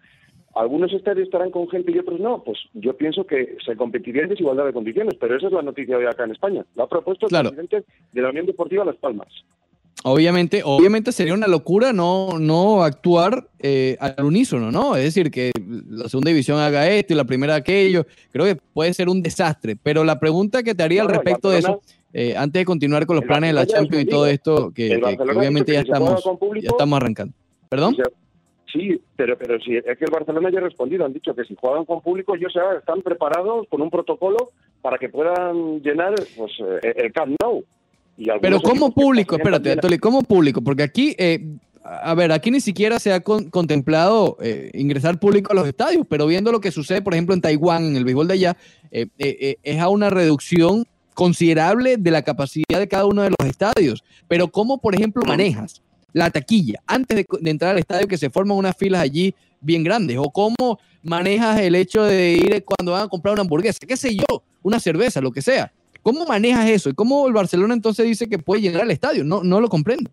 [0.59, 4.29] algunos estadios estarán con gente y otros no, pues yo pienso que se competiría en
[4.29, 6.65] desigualdad de condiciones, pero esa es la noticia de acá en España.
[6.75, 7.49] Lo ha propuesto el Claro.
[7.49, 9.27] presidente de la Unión Deportiva Las Palmas.
[10.03, 14.95] Obviamente, obviamente sería una locura no, no actuar eh, al unísono, ¿no?
[14.95, 15.51] Es decir, que
[15.89, 18.05] la segunda división haga esto y la primera aquello.
[18.31, 19.75] Creo que puede ser un desastre.
[19.75, 21.81] Pero la pregunta que te haría al respecto de eso,
[22.13, 24.95] eh, antes de continuar con los planes de la Champions y todo esto, que,
[25.35, 27.33] obviamente ya estamos, público, ya estamos arrancando.
[27.67, 27.97] ¿Perdón?
[28.71, 31.05] Sí, pero, pero sí, es que el Barcelona ya ha respondido.
[31.05, 34.49] Han dicho que si juegan con público, ellos ya están preparados con un protocolo
[34.81, 36.51] para que puedan llenar pues,
[36.83, 37.63] eh, el Camp Nou.
[38.17, 41.39] Y Pero como público, espérate, Antonio, como público, porque aquí, eh,
[41.83, 46.05] a ver, aquí ni siquiera se ha con- contemplado eh, ingresar público a los estadios,
[46.09, 48.57] pero viendo lo que sucede, por ejemplo, en Taiwán, en el béisbol de allá,
[48.91, 53.47] eh, eh, es a una reducción considerable de la capacidad de cada uno de los
[53.49, 54.03] estadios.
[54.27, 55.81] Pero ¿cómo, por ejemplo, manejas
[56.13, 60.17] la taquilla antes de, entrar al estadio que se forman unas filas allí bien grandes?
[60.17, 63.79] ¿O cómo manejas el hecho de ir cuando van a comprar una hamburguesa?
[63.87, 64.43] ¿Qué sé yo?
[64.63, 65.71] Una cerveza, lo que sea.
[66.01, 66.89] ¿Cómo manejas eso?
[66.89, 69.23] ¿Y cómo el Barcelona entonces dice que puede llenar el estadio?
[69.23, 70.09] No, no lo comprendo.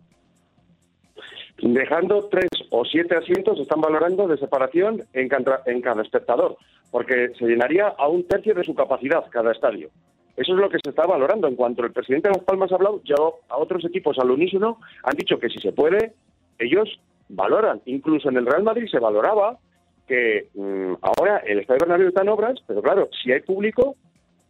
[1.62, 5.28] Dejando tres o siete asientos, están valorando de separación en
[5.66, 6.57] en cada espectador,
[6.90, 9.90] porque se llenaría a un tercio de su capacidad cada estadio.
[10.36, 11.46] Eso es lo que se está valorando.
[11.46, 13.14] En cuanto el presidente de Las Palmas ha hablado, ya
[13.48, 16.12] a otros equipos al unísono han dicho que si se puede,
[16.58, 17.80] ellos valoran.
[17.86, 19.58] Incluso en el Real Madrid se valoraba
[20.06, 23.96] que mm, ahora el Estadio Bernabéu está en obras, pero claro, si hay público,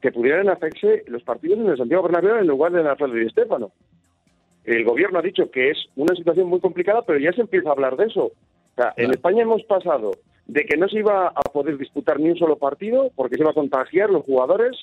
[0.04, 3.14] que pudieran hacerse los partidos en el Santiago Bernabéu en lugar de en la Alfredo
[3.14, 3.72] Di Stéfano.
[4.64, 7.72] El gobierno ha dicho que es una situación muy complicada, pero ya se empieza a
[7.72, 8.24] hablar de eso.
[8.24, 8.32] O
[8.76, 9.12] sea, en.
[9.12, 10.10] España hemos pasado
[10.46, 13.52] de que no se iba a poder disputar ni un solo partido porque se iba
[13.52, 14.76] a contagiar los jugadores,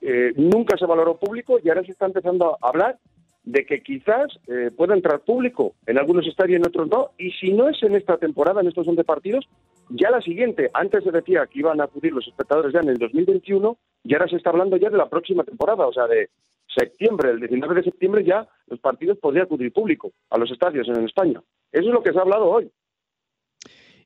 [0.00, 2.98] eh, nunca se valoró público y ahora se está empezando a hablar
[3.44, 7.32] de que quizás eh, pueda entrar público en algunos estadios y en otros no, y
[7.32, 9.48] si no es en esta temporada, en estos 11 partidos,
[9.88, 12.98] ya la siguiente, antes se decía que iban a acudir los espectadores ya en el
[12.98, 16.28] 2021, y ahora se está hablando ya de la próxima temporada, o sea, de
[16.74, 21.04] septiembre, el 19 de septiembre ya los partidos podría acudir público a los estadios en
[21.04, 21.42] España.
[21.72, 22.70] Eso es lo que se ha hablado hoy.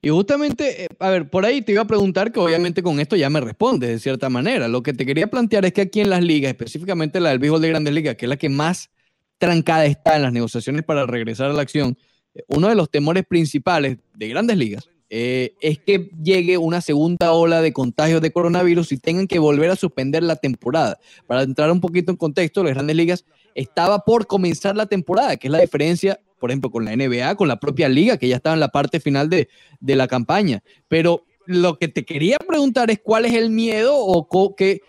[0.05, 3.17] Y justamente, eh, a ver, por ahí te iba a preguntar que obviamente con esto
[3.17, 4.69] ya me respondes de cierta manera.
[4.69, 7.62] Lo que te quería plantear es que aquí en las ligas, específicamente la del béisbol
[7.62, 8.90] de Grandes Ligas, que es la que más
[9.38, 11.97] trancada está en las negociaciones para regresar a la acción,
[12.35, 17.33] eh, uno de los temores principales de Grandes Ligas eh, es que llegue una segunda
[17.33, 20.99] ola de contagios de coronavirus y tengan que volver a suspender la temporada.
[21.27, 25.47] Para entrar un poquito en contexto, las Grandes Ligas estaba por comenzar la temporada, que
[25.47, 28.55] es la diferencia, por ejemplo, con la NBA, con la propia liga, que ya estaba
[28.55, 29.49] en la parte final de,
[29.81, 30.62] de la campaña.
[30.88, 34.81] Pero lo que te quería preguntar es cuál es el miedo o qué,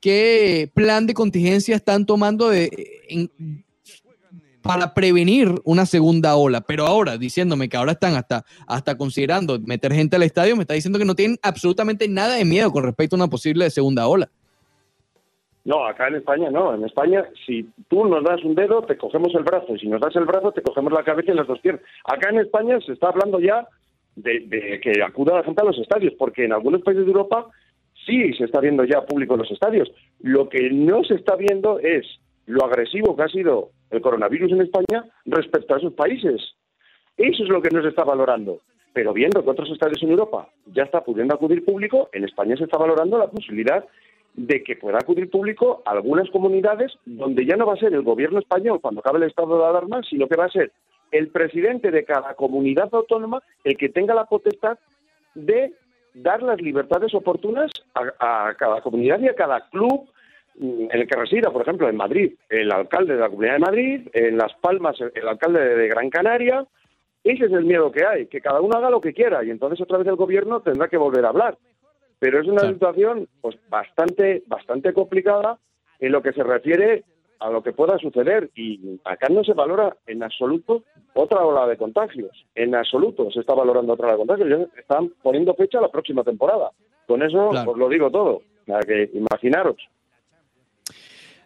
[0.00, 2.70] qué plan de contingencia están tomando de,
[4.62, 6.60] para prevenir una segunda ola.
[6.60, 10.74] Pero ahora, diciéndome que ahora están hasta, hasta considerando meter gente al estadio, me está
[10.74, 14.30] diciendo que no tienen absolutamente nada de miedo con respecto a una posible segunda ola.
[15.66, 16.74] No, acá en España no.
[16.74, 19.74] En España, si tú nos das un dedo, te cogemos el brazo.
[19.74, 21.82] Y si nos das el brazo, te cogemos la cabeza y las dos piernas.
[22.04, 23.66] Acá en España se está hablando ya
[24.14, 27.48] de, que acuda la gente a los estadios, porque en algunos países de Europa
[28.06, 29.90] sí se está viendo ya público en los estadios.
[30.20, 32.06] Lo que no se está viendo es
[32.46, 36.40] lo agresivo que ha sido el coronavirus en España respecto a esos países.
[37.16, 38.60] Eso es lo que no se está valorando.
[38.92, 42.64] Pero viendo que otros estadios en Europa ya está pudiendo acudir público, en España se
[42.64, 43.84] está valorando la posibilidad
[44.36, 48.02] de que pueda acudir público a algunas comunidades donde ya no va a ser el
[48.02, 50.72] gobierno español cuando acabe el estado de alarma, sino que va a ser
[51.10, 54.78] el presidente de cada comunidad autónoma el que tenga la potestad
[55.34, 55.72] de
[56.14, 60.08] dar las libertades oportunas a, a cada comunidad y a cada club
[60.58, 63.58] mm, en el que resida, por ejemplo, en Madrid, el alcalde de la Comunidad de
[63.58, 66.66] Madrid, en Las Palmas, el el alcalde de Gran Canaria.
[67.24, 69.80] Ese es el miedo que hay, que cada uno haga lo que quiera y entonces
[69.80, 71.58] otra vez el gobierno tendrá que volver a hablar.
[72.18, 72.68] Pero es una Sí.
[72.74, 75.58] situación pues bastante bastante complicada
[76.00, 77.04] en lo que se refiere
[77.38, 81.76] a lo que pueda suceder y acá no se valora en absoluto otra ola de
[81.76, 82.30] contagios.
[82.54, 84.68] En absoluto se está valorando otra ola de contagios.
[84.78, 86.70] Están poniendo fecha a la próxima temporada.
[87.06, 87.72] Con eso Claro.
[87.72, 88.42] os lo digo todo.
[88.64, 89.76] Sea, que imaginaros.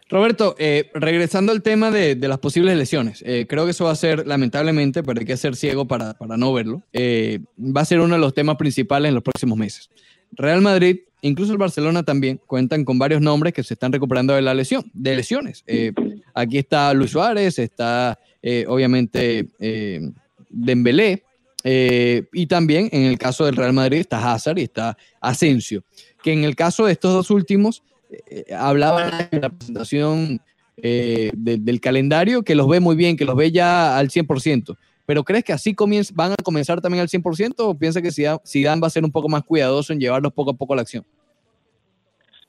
[0.09, 3.91] Roberto, eh, regresando al tema de, de las posibles lesiones, eh, creo que eso va
[3.91, 7.85] a ser, lamentablemente, pero hay que ser ciego para, para no verlo, eh, va a
[7.85, 9.89] ser uno de los temas principales en los próximos meses.
[10.33, 14.41] Real Madrid, incluso el Barcelona también, cuentan con varios nombres que se están recuperando de
[14.41, 15.63] la lesión, de lesiones.
[15.67, 15.91] Eh,
[16.33, 20.01] aquí está Luis Suárez, está eh, obviamente eh,
[20.49, 21.23] Dembélé,
[21.63, 25.83] eh, y también en el caso del Real Madrid está Hazard y está Asensio,
[26.23, 27.83] que en el caso de estos dos últimos,
[28.29, 30.41] eh, hablaban en la presentación
[30.77, 34.75] de- del calendario que los ve muy bien, que los ve ya al 100%.
[35.11, 35.75] Pero ¿crees que así
[36.15, 39.11] van a comenzar también al 100% o piensa que Zidane, Zidane va a ser un
[39.11, 41.03] poco más cuidadoso en llevarlos poco a poco a la acción?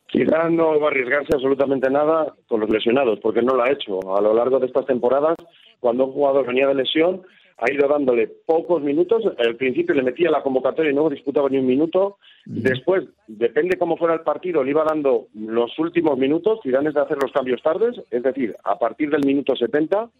[0.06, 4.16] Quizás no va a arriesgarse absolutamente nada con los lesionados, porque no lo ha hecho.
[4.16, 5.34] A lo largo de estas temporadas,
[5.80, 7.22] cuando un jugador venía de lesión,
[7.58, 9.24] ha ido dándole pocos minutos.
[9.44, 12.18] Al principio le metía la convocatoria y no disputaba ni un minuto.
[12.44, 16.60] Después, depende cómo fuera el partido, le iba dando los últimos minutos.
[16.62, 20.10] Zidane es de hacer los cambios tardes, es decir, a partir del minuto 70.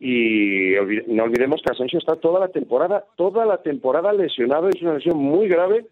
[0.00, 0.74] Y
[1.08, 4.68] no olvidemos que Asensio está toda la temporada, toda la temporada lesionado.
[4.68, 5.86] Es una lesión muy grave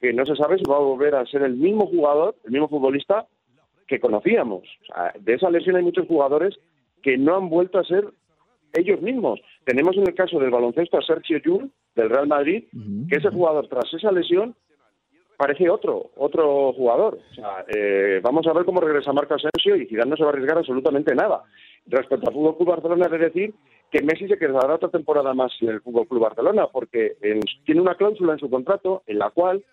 [0.00, 2.68] que no se sabe si va a volver a ser el mismo jugador, el mismo
[2.68, 3.26] futbolista
[3.86, 4.62] que conocíamos.
[4.62, 6.56] O sea, de esa lesión hay muchos jugadores
[7.02, 8.06] que no han vuelto a ser
[8.72, 9.40] ellos mismos.
[9.64, 12.64] Tenemos en el caso del baloncesto a Sergio Llull, del Real Madrid,
[13.08, 14.54] que ese jugador tras esa lesión
[15.40, 17.18] parece otro, otro jugador.
[17.30, 20.28] O sea, eh, vamos a ver cómo regresa Marco Asensio y Zidane no se va
[20.28, 21.42] a arriesgar absolutamente nada.
[21.86, 23.54] Respecto al Fútbol Club Barcelona, he de decir
[23.90, 27.80] que Messi se quedará otra temporada más en el Fútbol Club Barcelona, porque en- tiene
[27.80, 29.64] una cláusula en su contrato en la cual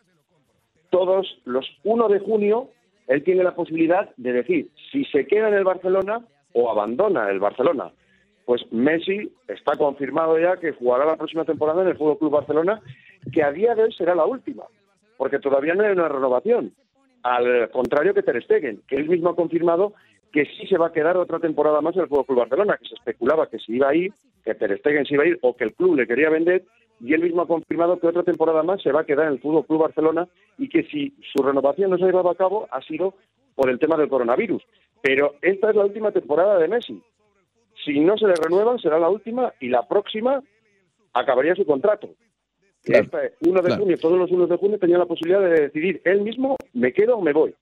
[0.90, 2.70] todos los 1 de junio
[3.08, 7.40] él tiene la posibilidad de decir si se queda en el Barcelona o abandona el
[7.40, 7.92] Barcelona.
[8.46, 12.82] Pues Messi está confirmado ya que jugará la próxima temporada en el Fútbol Club Barcelona,
[13.34, 14.64] que a día de hoy será la última,
[15.18, 16.74] porque todavía no hay una renovación.
[17.24, 19.94] Al contrario que Ter Stegen, que él mismo ha confirmado
[20.32, 22.96] que sí se va a quedar otra temporada más en el Fútbol Barcelona, que se
[22.96, 25.64] especulaba que se iba a ir, que Ter Stegen se iba a ir o que
[25.64, 26.64] el club le quería vender,
[27.00, 29.40] y él mismo ha confirmado que otra temporada más se va a quedar en el
[29.40, 30.28] Fútbol Club Barcelona
[30.58, 33.14] y que si su renovación no se llevaba a cabo ha sido
[33.56, 34.64] por el tema del coronavirus.
[35.02, 37.02] Pero esta es la última temporada de Messi.
[37.86, 40.42] Si no se le renuevan, será la última y la próxima
[41.14, 42.10] acabaría su contrato.
[42.88, 43.82] Claro, Este 1 de claro.
[43.82, 47.18] junio, todos los 1 de junio tenía la posibilidad de decidir él mismo, me quedo
[47.18, 47.54] o me voy.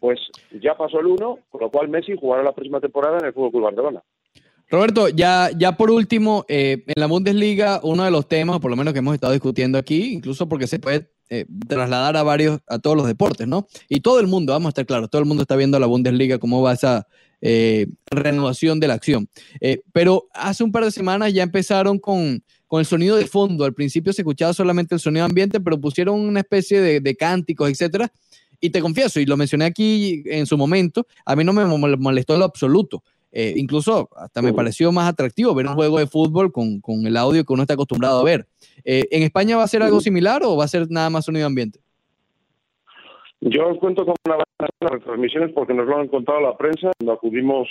[0.00, 0.18] Pues
[0.60, 3.50] ya pasó el 1, con lo cual Messi jugará la próxima temporada en el Fútbol
[3.52, 4.02] Club Barcelona.
[4.70, 8.76] Roberto, ya, ya por último, eh, en la Bundesliga, uno de los temas, por lo
[8.76, 12.78] menos que hemos estado discutiendo aquí, incluso porque se puede eh, trasladar a varios, a
[12.78, 13.66] todos los deportes, ¿no?
[13.88, 16.38] Y todo el mundo, vamos a estar claros, todo el mundo está viendo la Bundesliga,
[16.38, 17.06] cómo va esa
[17.46, 19.28] eh, renovación de la acción.
[19.60, 22.42] Eh, pero hace un par de semanas ya empezaron con,
[22.74, 23.64] con el sonido de fondo.
[23.64, 27.70] Al principio se escuchaba solamente el sonido ambiente, pero pusieron una especie de, de cánticos,
[27.70, 28.10] etcétera.
[28.58, 31.96] Y te confieso, y lo mencioné aquí en su momento, a mí no me mol-
[31.98, 33.04] molestó en lo absoluto.
[33.30, 34.56] Eh, incluso hasta me Ujú.
[34.56, 37.74] pareció más atractivo ver un juego de fútbol con, con el audio que uno está
[37.74, 38.48] acostumbrado a ver.
[38.84, 41.46] Eh, ¿En España va a ser algo similar o va a ser nada más sonido
[41.46, 41.78] ambiente?
[43.40, 46.90] Yo cuento cómo van a ser las retransmisiones porque nos lo han contado la prensa
[46.98, 47.68] cuando acudimos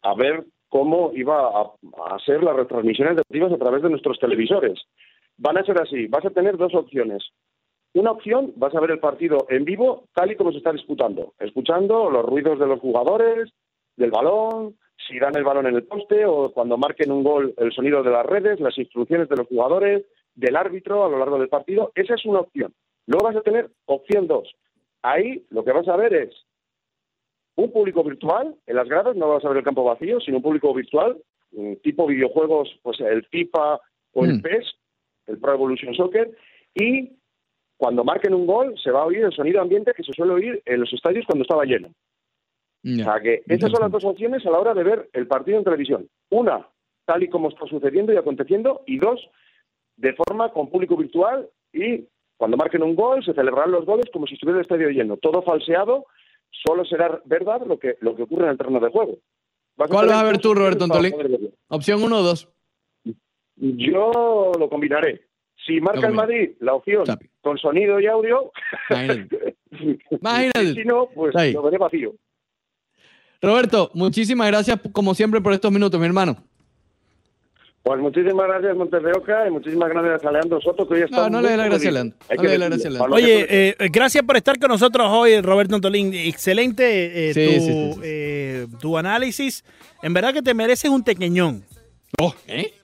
[0.00, 1.72] a ver cómo iba a,
[2.14, 4.80] a ser las retransmisiones deportivas a través de nuestros televisores.
[5.36, 7.24] Van a ser así, vas a tener dos opciones.
[7.94, 11.32] Una opción, vas a ver el partido en vivo tal y como se está disputando,
[11.38, 13.50] escuchando los ruidos de los jugadores,
[13.96, 14.76] del balón,
[15.06, 18.10] si dan el balón en el poste o cuando marquen un gol, el sonido de
[18.10, 20.04] las redes, las instrucciones de los jugadores,
[20.34, 21.92] del árbitro a lo largo del partido.
[21.94, 22.72] Esa es una opción.
[23.06, 24.54] Luego vas a tener opción dos.
[25.02, 26.34] Ahí lo que vas a ver es
[27.58, 30.42] un público virtual en las gradas, no vas a ver el campo vacío, sino un
[30.44, 31.16] público virtual,
[31.50, 33.80] mm, tipo videojuegos, pues el FIFA
[34.12, 34.42] o el Mm.
[34.42, 34.74] PES,
[35.26, 36.30] el Pro Evolution Soccer,
[36.74, 37.10] y
[37.76, 40.62] cuando marquen un gol se va a oír el sonido ambiente que se suele oír
[40.64, 41.88] en los estadios cuando estaba lleno.
[42.84, 45.58] O sea que esas son las dos opciones a la hora de ver el partido
[45.58, 46.08] en televisión.
[46.30, 46.64] Una,
[47.06, 49.28] tal y como está sucediendo y aconteciendo, y dos,
[49.96, 52.04] de forma con público virtual y
[52.36, 55.16] cuando marquen un gol se celebrarán los goles como si estuviera el estadio lleno.
[55.16, 56.06] Todo falseado,
[56.50, 59.18] solo será verdad lo que, lo que ocurre en el terreno de juego.
[59.76, 61.14] ¿Cuál vas a ver tú, Roberto Antolín?
[61.68, 62.48] Opción 1 o 2.
[63.56, 65.28] Yo lo combinaré.
[65.66, 66.14] Si marca el.
[66.14, 67.28] Madrid la opción Chapi.
[67.40, 68.52] con sonido y audio,
[68.90, 69.56] Imagínate.
[70.10, 70.74] Imagínate.
[70.74, 72.14] si no, pues lo veré vacío.
[73.40, 76.36] Roberto, muchísimas gracias como siempre por estos minutos, mi hermano.
[77.88, 81.22] Pues muchísimas gracias, Montes de Oca, y muchísimas gracias a Leandro Soto, que hoy está
[81.22, 81.90] No, no le dé la gracia.
[81.90, 82.18] Leandro.
[82.28, 82.98] Hay No que le dé la decirlo.
[82.98, 83.46] gracia a Leandro.
[83.48, 86.12] Oye, eh, gracias por estar con nosotros hoy, Roberto Antolín.
[86.12, 88.00] Excelente eh, Sí, tu, sí, sí, sí.
[88.04, 89.64] eh, tu análisis.
[90.02, 91.64] En verdad que te mereces un tequeñón.
[92.20, 92.74] Oh, ¿eh?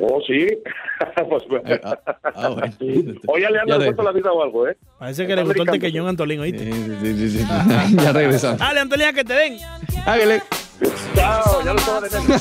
[0.00, 0.48] Oh, sí.
[1.30, 1.62] pues, bueno.
[1.72, 1.96] Eh, ah,
[2.34, 2.74] ah, bueno.
[3.28, 4.76] Hoy a Leandro cuento la vida o algo, ¿eh?
[4.98, 6.72] Parece que le gustó el tequeñón a Antolín, ¿oíste?
[6.72, 7.46] Sí, sí, sí,
[8.02, 8.58] ya regresamos.
[8.58, 9.58] Dale, Antolín, a que te den.
[10.06, 10.42] Hágale.
[11.14, 12.36] Chao, ya lo estaba deteniendo.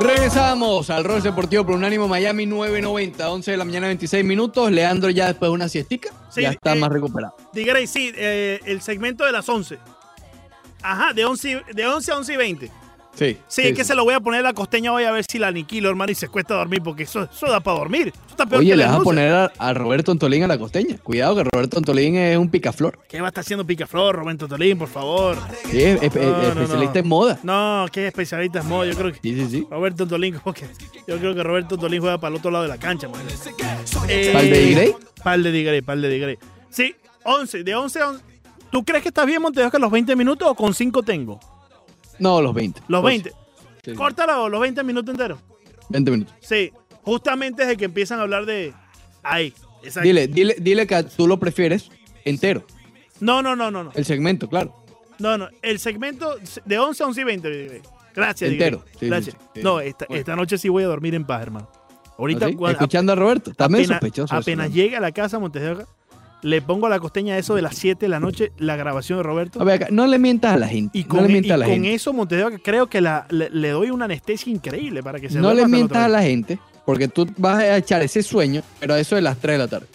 [0.00, 4.70] Regresamos al Rol Deportivo por Unánimo Miami 990, 11 de la mañana, 26 minutos.
[4.70, 7.36] Leandro ya después de una siestica, Sí, ya está eh, más recuperado.
[7.52, 9.78] Digray, sí, eh, el segmento de las 11.
[10.82, 12.70] Ajá, de 11, de 11 a 11 y 20.
[13.20, 15.26] Sí, Sí, es que se lo voy a poner a la costeña hoy a ver
[15.30, 18.08] si la aniquilo, hermano, y se cuesta dormir, porque eso, eso da para dormir.
[18.08, 20.56] Eso está peor Oye, que le vas a poner a, a Roberto Antolín a la
[20.58, 20.96] costeña.
[21.02, 22.98] Cuidado que Roberto Antolín es un picaflor.
[23.08, 25.36] ¿Qué va a estar haciendo Picaflor, Roberto Antolín, por favor?
[25.70, 27.00] Sí, es, es- es No, no, especialista no.
[27.00, 27.38] en moda.
[27.42, 29.18] No, que especialista es modo, yo creo que...
[29.22, 29.66] Sí, sí, sí.
[29.70, 30.64] Roberto Antolín, como que...
[31.06, 33.20] Yo creo que Roberto Antolín juega para el otro lado de la cancha, man.
[34.08, 34.94] Eh, ¿Pal de Digrey?
[35.22, 36.38] Pal de Digrey, pal de Digrey.
[36.70, 38.24] Sí, 11, de 11 a 11.
[38.70, 41.38] ¿Tú crees que estás bien, Montevideo, que los 20 minutos o con 5 tengo?
[42.20, 42.80] No, los 20.
[42.88, 43.32] Los Pues, 20.
[43.84, 43.94] sí.
[43.94, 45.38] Córtalo, los 20 minutos enteros.
[45.88, 46.34] 20 minutos.
[46.40, 46.70] Sí,
[47.02, 48.72] justamente desde que empiezan a hablar de...
[49.22, 49.52] Ahí,
[49.82, 50.06] exacto.
[50.06, 51.90] Dile, dile, dile que tú lo prefieres
[52.24, 52.64] entero.
[53.20, 53.92] No, no, no, no, no.
[53.94, 54.74] El segmento, claro.
[55.18, 55.48] No, no.
[55.62, 57.50] El segmento de 11 a 11 y 20.
[57.50, 57.82] Digrey.
[58.14, 58.84] Gracias, Entero.
[58.98, 59.36] Sí, Gracias.
[59.38, 59.60] sí, sí.
[59.62, 60.20] No, esta, Bueno.
[60.20, 61.70] esta noche sí voy a dormir en paz, hermano.
[62.18, 63.52] Ahorita, ¿Ah, cuando- Escuchando a Roberto.
[63.54, 64.34] También apenas, sospechoso.
[64.34, 64.74] eso, apenas ¿no?
[64.74, 65.86] llegue a la casa Montes de Oca,
[66.42, 69.22] le pongo a la costeña eso de las 7 de la noche, la grabación de
[69.22, 69.60] Roberto.
[69.60, 70.98] A ver, acá, no le mientas a la gente.
[70.98, 71.94] y no con, le e- mientas y a la con gente.
[71.94, 75.28] eso Montes de Oca creo que la- le, le doy una anestesia increíble para que
[75.30, 78.94] se No le mientas a la gente porque tú vas a echar ese sueño, pero
[78.94, 79.86] a eso de las 3 de la tarde.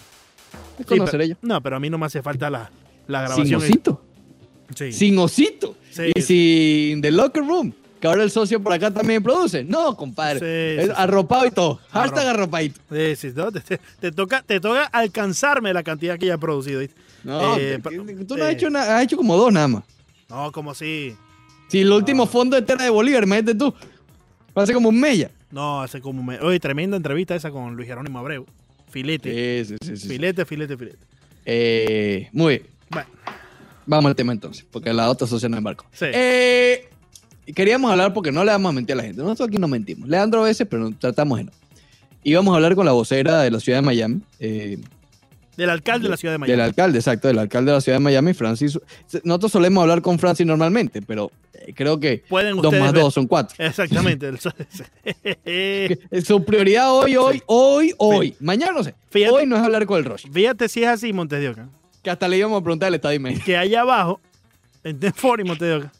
[0.78, 1.36] ¿Me Sí, pero- ella?
[1.42, 2.70] No, pero a mí no me hace falta la,
[3.08, 3.62] la Sin grabación.
[3.62, 4.02] osito.
[4.74, 4.92] Sí.
[4.92, 5.76] Sin osito.
[5.90, 6.12] Sí.
[6.14, 7.72] Y sin The Locker Room.
[8.00, 9.64] Que ahora el socio por acá también produce.
[9.64, 10.84] No, compadre.
[10.84, 11.80] Sí, arropado y todo.
[11.90, 12.80] Hashtag Arro- arropadito.
[12.90, 13.50] Sí, sí, no,
[14.00, 16.80] te, toca, te toca alcanzarme la cantidad que ya ha producido.
[16.80, 16.94] ¿viste?
[17.24, 17.80] No, Eh,
[18.28, 18.52] tú no has eh.
[18.52, 19.84] hecho, una- has hecho como dos nada más.
[20.28, 21.16] No, como si.
[21.68, 23.74] Si el último fondo de Tierra de Bolívar, imagínate tú.
[24.52, 25.30] Parece como un mella.
[25.50, 26.22] No, hace como.
[26.22, 26.38] Me...
[26.40, 28.44] Oye, tremenda entrevista esa con Luis Jerónimo Abreu.
[28.90, 29.64] Filete.
[29.64, 30.08] Sí, sí, sí.
[30.08, 30.98] Filete, filete, filete.
[31.44, 32.66] Eh, muy bien.
[32.90, 33.08] Bueno,
[33.86, 35.86] Vamos al tema entonces, porque la otra socia no embarcó.
[35.92, 36.06] Sí.
[36.12, 36.88] Eh,
[37.54, 39.22] queríamos hablar porque no le vamos a mentir a la gente.
[39.22, 40.08] Nosotros aquí no mentimos.
[40.08, 41.52] Leandro a veces, pero tratamos de no.
[42.24, 44.78] íbamos a hablar con la vocera de la ciudad de Miami, eh,
[45.56, 46.50] Del alcalde de la ciudad de Miami.
[46.52, 48.78] del alcalde, exacto, del alcalde de la ciudad de Miami, Francis.
[49.24, 53.14] Nosotros solemos hablar con Francis normalmente, pero eh, creo que Pueden dos más ver- dos
[53.14, 53.54] son cuatro.
[53.64, 54.30] Exactamente.
[56.24, 58.34] Su prioridad hoy, hoy, hoy, hoy.
[58.40, 58.94] Mañana no sé.
[59.10, 60.28] Fíjate- Hoy no es hablar con el Roche.
[60.32, 61.68] Fíjate si es así, Montes de Oca.
[62.02, 63.20] Que hasta le íbamos a preguntar el estadio.
[63.44, 64.20] Que allá abajo,
[64.84, 65.92] en Tenford y Montes de Oca,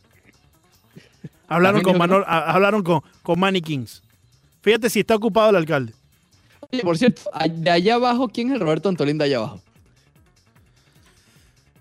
[1.49, 4.03] hablaron con, dijo Manol- a- hablaron con, con Manny Kings.
[4.63, 5.93] Fíjate si está ocupado el alcalde.
[6.73, 9.61] Oye, por cierto, de allá abajo, ¿quién es el Roberto Antolín de allá abajo?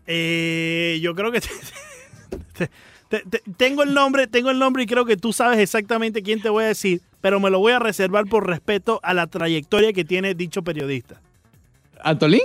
[0.08, 1.42] Eh, yo creo que
[2.58, 2.70] te-
[3.10, 6.42] te- te- tengo el nombre, tengo el nombre y creo que tú sabes exactamente quién
[6.42, 9.94] te voy a decir, pero me lo voy a reservar por respeto a la trayectoria
[9.94, 11.20] que tiene dicho periodista.
[12.04, 12.42] ¿Antolín?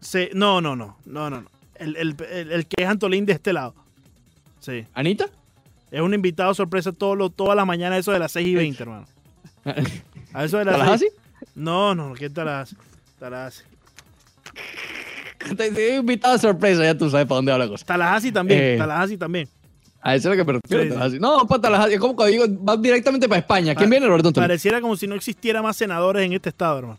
[0.00, 1.50] Se- no, no, no, no, no, no.
[1.76, 3.74] El, el- el- el que es Antolín de este lado.
[4.60, 4.86] Sí.
[4.94, 5.26] ¿Anita?
[5.94, 8.82] Es un invitado sorpresa todo lo, toda la mañana, eso de las 6 y 20,
[8.82, 9.06] hermano.
[10.32, 11.08] A eso de las ¿Tallahassee?
[11.38, 11.52] 6.
[11.54, 12.76] No, no, ¿qué Tallahassee?
[13.20, 13.64] Tallahassee.
[15.56, 17.84] Te invitado a sorpresa, ya tú sabes para dónde va la cosa.
[17.86, 18.76] Tallahassee también, Eh.
[18.78, 19.48] Tallahassee también.
[20.00, 20.82] A eso es lo que me refiero.
[20.82, 20.94] Sí, sí.
[20.94, 21.20] Tallahassee.
[21.20, 21.94] No, para Tallahassee.
[21.94, 23.74] Es como cuando digo, va directamente para España.
[23.74, 24.44] ¿Quién Pa- viene, Roberto Antolín?
[24.48, 26.98] Pareciera como si no existiera más senadores en este estado, hermano.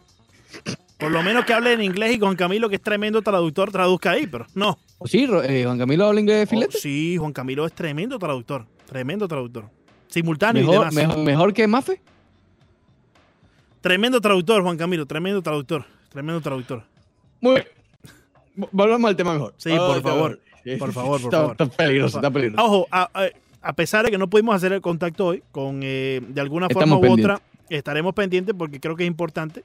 [0.97, 4.11] Por lo menos que hable en inglés y con Camilo, que es tremendo traductor, traduzca
[4.11, 4.79] ahí, pero no.
[4.99, 6.77] ¿O sí, eh, Juan Camilo habla inglés de filete?
[6.77, 8.65] Oh, sí, Juan Camilo es tremendo traductor.
[8.88, 9.69] Tremendo traductor.
[10.07, 10.93] Simultáneo y mejor, demás.
[10.95, 12.01] mejor, mejor que Mafe.
[13.81, 15.05] Tremendo traductor, Juan Camilo.
[15.05, 15.86] Tremendo traductor.
[16.09, 16.83] Tremendo traductor.
[17.41, 17.67] Muy bien.
[18.71, 19.53] Volvamos al tema mejor.
[19.57, 20.39] Sí, por favor.
[20.63, 20.75] Sí.
[20.77, 21.51] Por favor, por favor.
[21.51, 22.63] Está peligroso, está peligroso.
[22.65, 23.29] Ojo, a, a-
[23.67, 26.97] a pesar de que no pudimos hacer el contacto hoy, con eh, de alguna forma
[26.97, 27.25] u pendientes.
[27.36, 29.63] otra, estaremos pendientes porque creo que es importante,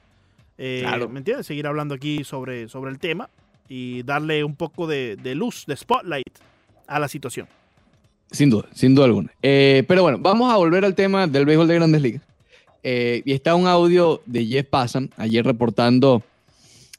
[0.57, 1.11] eh, Claro.
[1.11, 1.47] ¿me entiendes?
[1.47, 3.29] Seguir hablando aquí sobre, sobre el tema
[3.69, 6.25] y darle un poco de, de luz, de spotlight
[6.87, 7.47] a la situación.
[8.31, 9.33] Sin duda, sin duda alguna.
[9.43, 12.23] Eh, pero bueno, vamos a volver al tema del béisbol de grandes ligas.
[12.83, 16.23] Eh, y está un audio de Jeff Passan ayer reportando,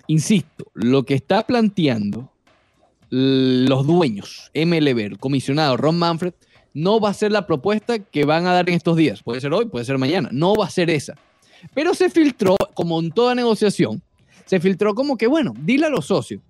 [0.08, 2.30] insisto, lo que está planteando
[3.10, 6.34] los dueños, MLB, el comisionado Ron Manfred,
[6.74, 9.24] no va a ser la propuesta que van a dar en estos días.
[9.24, 10.30] Puede ser hoy, puede ser mañana.
[10.32, 11.16] No va a ser esa.
[11.74, 14.02] Pero se filtró, como en toda negociación,
[14.46, 16.42] se filtró como que, bueno, dile a los socios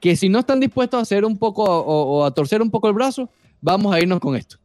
[0.00, 2.94] que si no están dispuestos a hacer un poco o a torcer un poco el
[2.94, 3.28] brazo,
[3.60, 4.56] vamos a irnos con esto.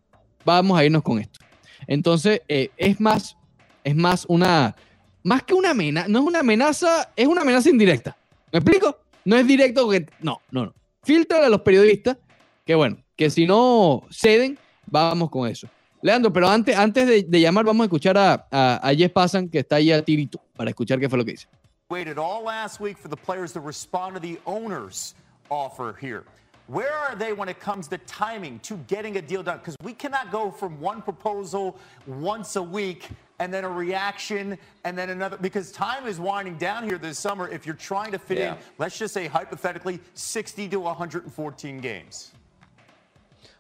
[0.43, 1.39] Vamos a irnos con esto.
[1.87, 3.37] Entonces, eh, es más,
[3.83, 4.75] es más una,
[5.23, 8.17] más que una amenaza, no es una amenaza, es una amenaza indirecta.
[8.51, 8.97] ¿Me explico?
[9.23, 10.73] No es directo porque, no, no, no.
[11.03, 12.17] Filtra a los periodistas
[12.65, 15.67] que, bueno, que si no ceden, vamos con eso.
[16.01, 19.49] Leandro, pero antes, antes de, de llamar, vamos a escuchar a, a, a Jeff Passan,
[19.49, 21.47] que está ahí a tirito, para escuchar qué fue lo que dice.
[21.89, 25.13] waited all last week for the players to respond to the owner's
[25.51, 26.23] offer here.
[26.67, 29.59] Where are they when it comes to timing to getting a deal done?
[29.59, 33.09] Because we cannot go from one proposal once a week
[33.39, 35.37] and then a reaction and then another.
[35.37, 37.47] Because time is winding down here this summer.
[37.47, 38.53] If you're trying to fit Yeah.
[38.53, 42.31] in, let's just say hypothetically, 60 to 114 games.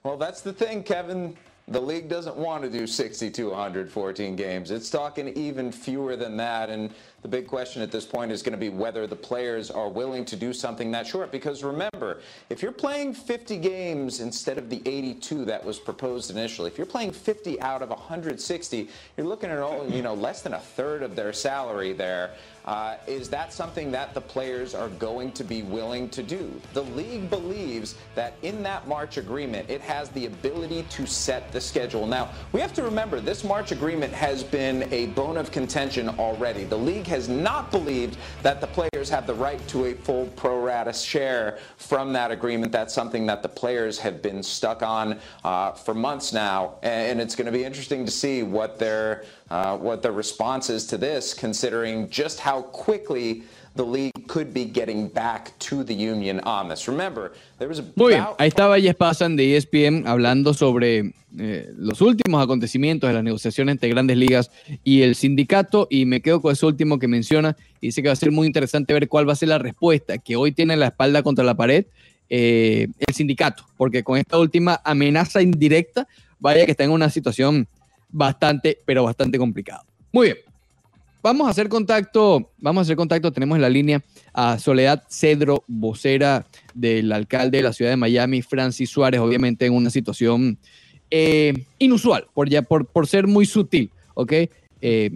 [0.01, 1.35] Well, that's the thing, Kevin.
[1.67, 4.69] The league doesn't want to do 60 to 114 games.
[4.69, 6.69] It's talking even fewer than that.
[6.69, 6.91] And
[7.25, 10.23] the big question at this point is going to be whether the players are willing
[10.25, 11.31] to do something that short.
[11.31, 12.19] Because remember,
[12.51, 16.85] if you're playing 50 games instead of the 82 that was proposed initially, if you're
[16.85, 21.01] playing 50 out of 160, you're looking at all, you know less than a third
[21.01, 22.35] of their salary there.
[22.65, 26.51] Uh, is that something that the players are going to be willing to do?
[26.73, 31.61] The league believes that in that March agreement, it has the ability to set the
[31.61, 32.07] schedule.
[32.07, 36.63] Now, we have to remember this March agreement has been a bone of contention already.
[36.63, 40.61] The league has not believed that the players have the right to a full pro
[40.61, 42.73] rata share from that agreement.
[42.73, 47.33] That's something that the players have been stuck on uh, for months now, and it's
[47.33, 51.33] going to be interesting to see what their uh, what their response is to this,
[51.33, 53.43] considering just how quickly
[53.75, 56.87] the league could be getting back to the union on this.
[56.87, 62.01] Remember, there was Muy bien, ahí estaba Jeff Passan de ESPN hablando sobre eh, los
[62.01, 64.51] últimos acontecimientos de las negociaciones entre grandes ligas
[64.83, 68.13] y el sindicato y me quedo con eso último que menciona y dice que va
[68.13, 70.87] a ser muy interesante ver cuál va a ser la respuesta que hoy tiene la
[70.87, 71.85] espalda contra la pared
[72.29, 76.07] eh, el sindicato, porque con esta última amenaza indirecta,
[76.39, 77.67] vaya que está en una situación
[78.09, 79.83] bastante, pero bastante complicada.
[80.11, 80.37] Muy bien.
[81.25, 85.63] Vamos a hacer contacto, vamos a hacer contacto, tenemos en la línea a Soledad Cedro,
[85.65, 86.45] vocera
[86.75, 90.59] del alcalde de la ciudad de Miami, Francis Suárez, obviamente en una situación
[91.09, 94.33] eh, inusual, por, ya, por, por ser muy sutil, ¿ok?
[94.81, 95.09] Eh,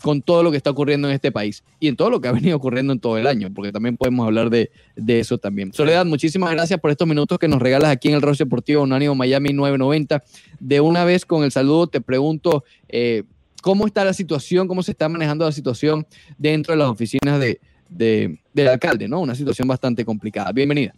[0.00, 2.32] con todo lo que está ocurriendo en este país y en todo lo que ha
[2.32, 5.74] venido ocurriendo en todo el año, porque también podemos hablar de, de eso también.
[5.74, 9.14] Soledad, muchísimas gracias por estos minutos que nos regalas aquí en el Roche Deportivo Unánimo
[9.14, 10.22] Miami 990.
[10.60, 13.24] De una vez con el saludo te pregunto, eh,
[13.62, 14.68] ¿Cómo está la situación?
[14.68, 16.04] ¿Cómo se está manejando la situación
[16.36, 17.58] dentro de las oficinas de,
[17.88, 19.08] de- del alcalde?
[19.08, 19.20] ¿no?
[19.20, 20.52] Una situación bastante complicada.
[20.52, 20.92] Bienvenida.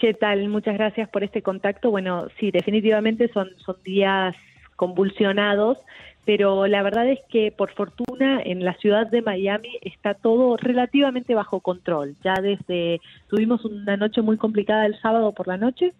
[0.00, 0.48] ¿Qué tal?
[0.48, 1.90] Muchas gracias por este contacto.
[1.92, 4.34] Bueno, sí, definitivamente son, son días
[4.74, 5.78] convulsionados,
[6.24, 11.34] pero la verdad es que por fortuna en la ciudad de Miami está todo relativamente
[11.34, 12.16] bajo control.
[12.24, 15.92] Ya desde tuvimos una noche muy complicada el sábado por la noche,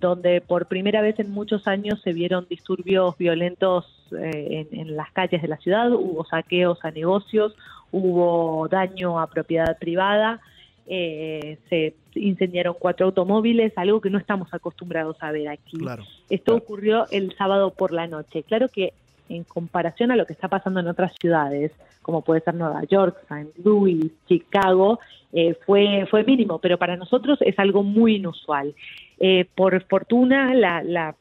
[0.00, 5.12] donde por primera vez en muchos años se vieron disturbios violentos eh, en, en las
[5.12, 7.54] calles de la ciudad, hubo saqueos a negocios,
[7.92, 10.40] hubo daño a propiedad privada,
[10.86, 15.78] eh, se incendiaron cuatro automóviles, algo que no estamos acostumbrados a ver aquí.
[15.78, 16.02] Claro.
[16.28, 18.42] Esto ocurrió el sábado por la noche.
[18.42, 18.92] Claro que
[19.28, 21.70] en comparación a lo que está pasando en otras ciudades,
[22.02, 23.52] como puede ser Nueva York, St.
[23.62, 24.98] Louis, Chicago,
[25.32, 28.74] eh, fue, fue mínimo, pero para nosotros es algo muy inusual.
[29.20, 31.14] Eh, por fortuna, la, la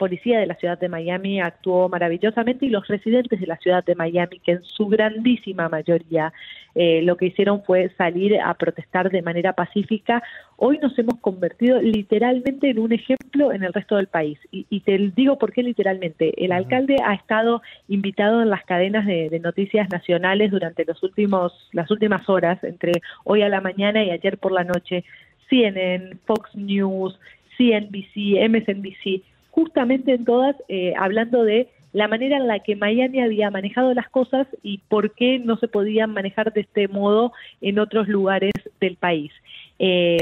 [0.00, 3.94] policía de la ciudad de Miami actuó maravillosamente y los residentes de la ciudad de
[3.94, 6.32] Miami, que en su grandísima mayoría
[6.74, 10.22] eh, lo que hicieron fue salir a protestar de manera pacífica,
[10.56, 14.38] hoy nos hemos convertido literalmente en un ejemplo en el resto del país.
[14.50, 16.32] Y, y te digo por qué literalmente.
[16.42, 21.52] El alcalde ha estado invitado en las cadenas de, de noticias nacionales durante los últimos,
[21.72, 22.92] las últimas horas, entre
[23.24, 25.04] hoy a la mañana y ayer por la noche.
[25.50, 27.18] CNN, Fox News,
[27.60, 33.50] CNBC, MSNBC, justamente en todas eh, hablando de la manera en la que Miami había
[33.50, 38.08] manejado las cosas y por qué no se podían manejar de este modo en otros
[38.08, 39.32] lugares del país.
[39.78, 40.18] Eh,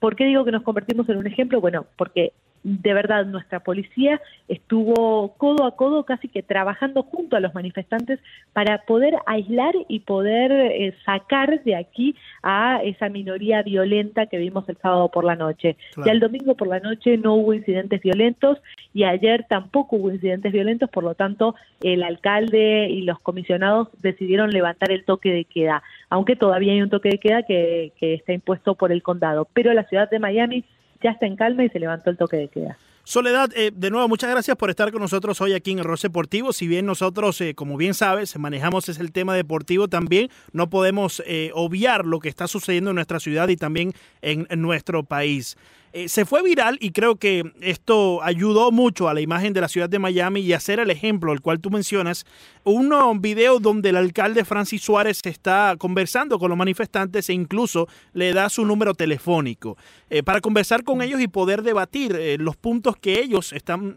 [0.00, 1.60] ¿Por qué digo que nos convertimos en un ejemplo?
[1.60, 2.32] Bueno, porque
[2.64, 8.20] de verdad nuestra policía estuvo codo a codo casi que trabajando junto a los manifestantes
[8.52, 14.68] para poder aislar y poder eh, sacar de aquí a esa minoría violenta que vimos
[14.68, 15.76] el sábado por la noche.
[15.94, 16.06] Claro.
[16.06, 18.58] Ya el domingo por la noche no hubo incidentes violentos
[18.94, 24.50] y ayer tampoco hubo incidentes violentos, por lo tanto el alcalde y los comisionados decidieron
[24.50, 28.32] levantar el toque de queda, aunque todavía hay un toque de queda que, que está
[28.32, 29.48] impuesto por el condado.
[29.52, 30.64] Pero la ciudad de Miami
[31.02, 32.78] ya está en calma y se levantó el toque de queda.
[33.04, 36.06] Soledad, eh, de nuevo, muchas gracias por estar con nosotros hoy aquí en el Roce
[36.06, 36.52] Deportivo.
[36.52, 41.20] Si bien nosotros, eh, como bien sabes, manejamos es el tema deportivo también, no podemos
[41.26, 43.92] eh, obviar lo que está sucediendo en nuestra ciudad y también
[44.22, 45.56] en nuestro país.
[45.94, 49.68] Eh, se fue viral y creo que esto ayudó mucho a la imagen de la
[49.68, 52.24] ciudad de Miami y a ser el ejemplo, el cual tú mencionas,
[52.64, 58.32] un video donde el alcalde Francis Suárez está conversando con los manifestantes e incluso le
[58.32, 59.76] da su número telefónico
[60.08, 63.96] eh, para conversar con ellos y poder debatir eh, los puntos que ellos están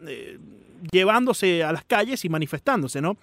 [0.92, 3.18] llevándose a las calles y manifestándose, ¿no?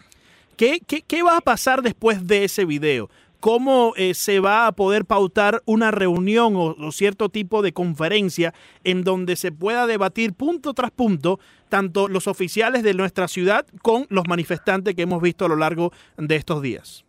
[0.57, 3.11] ¿Qué, qué, qué va a pasar después de ese video?
[3.43, 9.03] ¿Cómo eh, se va a poder pautar una reunión o, cierto tipo de conferencia en
[9.03, 14.28] donde se pueda debatir punto tras punto tanto los oficiales de nuestra ciudad con los
[14.28, 17.05] manifestantes que hemos visto a lo largo de estos días?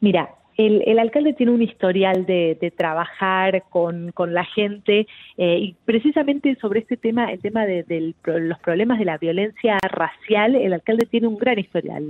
[0.00, 0.28] Mira,
[0.58, 5.06] el, el alcalde tiene un historial de, de trabajar con, la gente
[5.38, 9.78] eh, y precisamente sobre este tema, el tema de, pro- los problemas de la violencia
[9.90, 12.04] racial, el alcalde tiene un gran historial.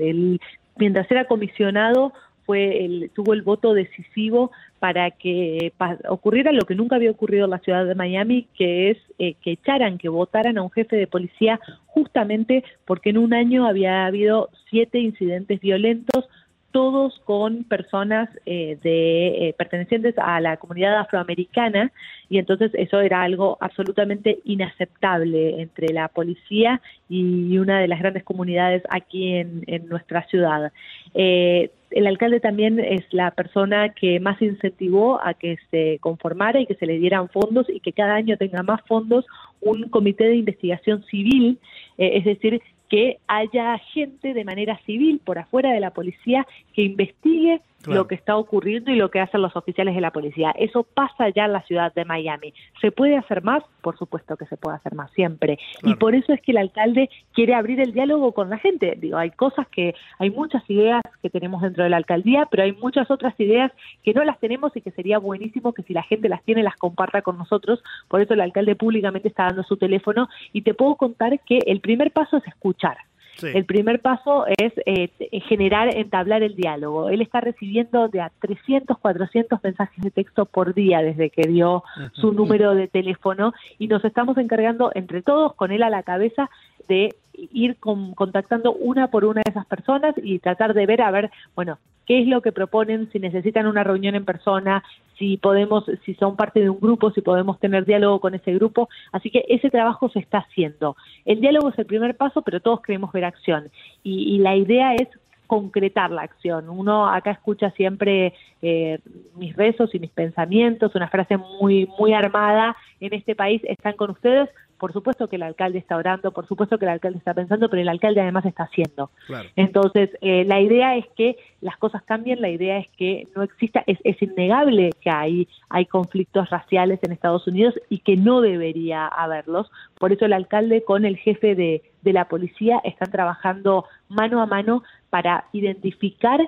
[0.76, 2.12] Mientras era comisionado,
[2.50, 5.72] fue el, tuvo el voto decisivo para que
[6.08, 9.52] ocurriera lo que nunca había ocurrido en la ciudad de Miami, que es eh, que
[9.52, 14.50] echaran, que votaran a un jefe de policía justamente porque en un año había habido
[14.68, 16.28] siete incidentes violentos,
[16.72, 21.92] todos con personas eh, de eh, pertenecientes a la comunidad afroamericana
[22.28, 28.24] y entonces eso era algo absolutamente inaceptable entre la policía y una de las grandes
[28.24, 30.72] comunidades aquí en, en nuestra ciudad.
[31.14, 36.66] Eh, el alcalde también es la persona que más incentivó a que se conformara y
[36.66, 39.26] que se le dieran fondos y que cada año tenga más fondos
[39.60, 41.58] un comité de investigación civil,
[41.98, 46.82] eh, es decir, que haya gente de manera civil por afuera de la policía que
[46.82, 48.02] investigue Claro.
[48.02, 50.50] lo que está ocurriendo y lo que hacen los oficiales de la policía.
[50.50, 52.52] Eso pasa ya en la ciudad de Miami.
[52.80, 53.64] ¿Se puede hacer más?
[53.80, 55.58] Por supuesto que se puede hacer más siempre.
[55.80, 55.94] Claro.
[55.94, 58.98] Y por eso es que el alcalde quiere abrir el diálogo con la gente.
[59.00, 62.72] Digo, hay cosas que, hay muchas ideas que tenemos dentro de la alcaldía, pero hay
[62.72, 63.72] muchas otras ideas
[64.02, 66.76] que no las tenemos y que sería buenísimo que si la gente las tiene, las
[66.76, 67.82] comparta con nosotros.
[68.08, 71.80] Por eso el alcalde públicamente está dando su teléfono y te puedo contar que el
[71.80, 72.98] primer paso es escuchar.
[73.36, 73.48] Sí.
[73.54, 75.10] El primer paso es eh,
[75.48, 77.08] generar, entablar el diálogo.
[77.08, 81.82] Él está recibiendo de a 300, 400 mensajes de texto por día desde que dio
[82.12, 86.50] su número de teléfono y nos estamos encargando entre todos, con él a la cabeza,
[86.88, 87.14] de
[87.52, 91.30] ir con- contactando una por una de esas personas y tratar de ver, a ver,
[91.54, 94.82] bueno, qué es lo que proponen, si necesitan una reunión en persona,
[95.16, 98.88] si podemos, si son parte de un grupo, si podemos tener diálogo con ese grupo.
[99.12, 100.96] Así que ese trabajo se está haciendo.
[101.24, 103.70] El diálogo es el primer paso, pero todos queremos ver acción.
[104.02, 105.08] Y, y la idea es
[105.46, 106.68] concretar la acción.
[106.70, 108.98] Uno acá escucha siempre eh,
[109.36, 114.10] mis rezos y mis pensamientos, una frase muy, muy armada en este país, están con
[114.10, 114.48] ustedes,
[114.80, 117.82] por supuesto que el alcalde está orando, por supuesto que el alcalde está pensando, pero
[117.82, 119.10] el alcalde además está haciendo.
[119.26, 119.48] Claro.
[119.54, 123.84] Entonces, eh, la idea es que las cosas cambien, la idea es que no exista,
[123.86, 129.06] es, es innegable que hay, hay conflictos raciales en Estados Unidos y que no debería
[129.06, 129.70] haberlos.
[129.98, 134.46] Por eso el alcalde con el jefe de, de la policía están trabajando mano a
[134.46, 136.40] mano para identificar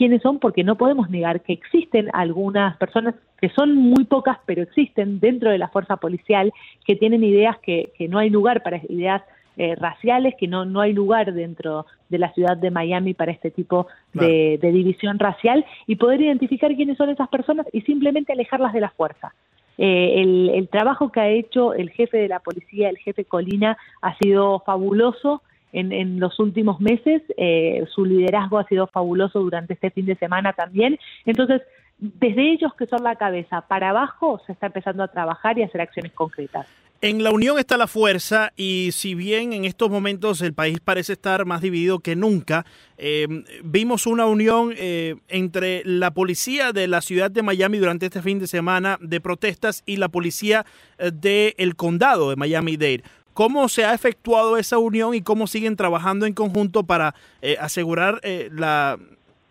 [0.00, 4.62] quiénes son, porque no podemos negar que existen algunas personas que son muy pocas, pero
[4.62, 6.54] existen dentro de la fuerza policial,
[6.86, 9.20] que tienen ideas que, que no hay lugar para ideas
[9.58, 13.50] eh, raciales, que no, no hay lugar dentro de la ciudad de Miami para este
[13.50, 18.72] tipo de, de división racial, y poder identificar quiénes son esas personas y simplemente alejarlas
[18.72, 19.34] de la fuerza.
[19.76, 23.76] Eh, el, el trabajo que ha hecho el jefe de la policía, el jefe Colina,
[24.00, 25.42] ha sido fabuloso
[25.72, 27.22] en, los últimos meses.
[27.36, 30.98] Eh, su liderazgo ha sido fabuloso durante este fin de semana también.
[31.24, 31.62] Entonces,
[31.98, 35.80] desde ellos que son la cabeza para abajo, se está empezando a trabajar y hacer
[35.80, 36.66] acciones concretas.
[37.02, 41.14] En la unión está la fuerza y si bien en estos momentos el país parece
[41.14, 42.66] estar más dividido que nunca,
[42.98, 43.26] eh,
[43.64, 48.38] vimos una unión eh, entre la policía de la ciudad de Miami durante este fin
[48.38, 50.66] de semana de protestas y la policía
[50.98, 53.02] eh, del condado de Miami-Dade.
[53.34, 58.20] ¿Cómo se ha efectuado esa unión y cómo siguen trabajando en conjunto para eh, asegurar
[58.22, 58.98] eh, la,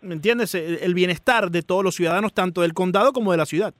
[0.02, 0.54] ¿me entiendes?
[0.54, 3.74] El, bienestar de todos los ciudadanos, tanto del condado como de la ciudad.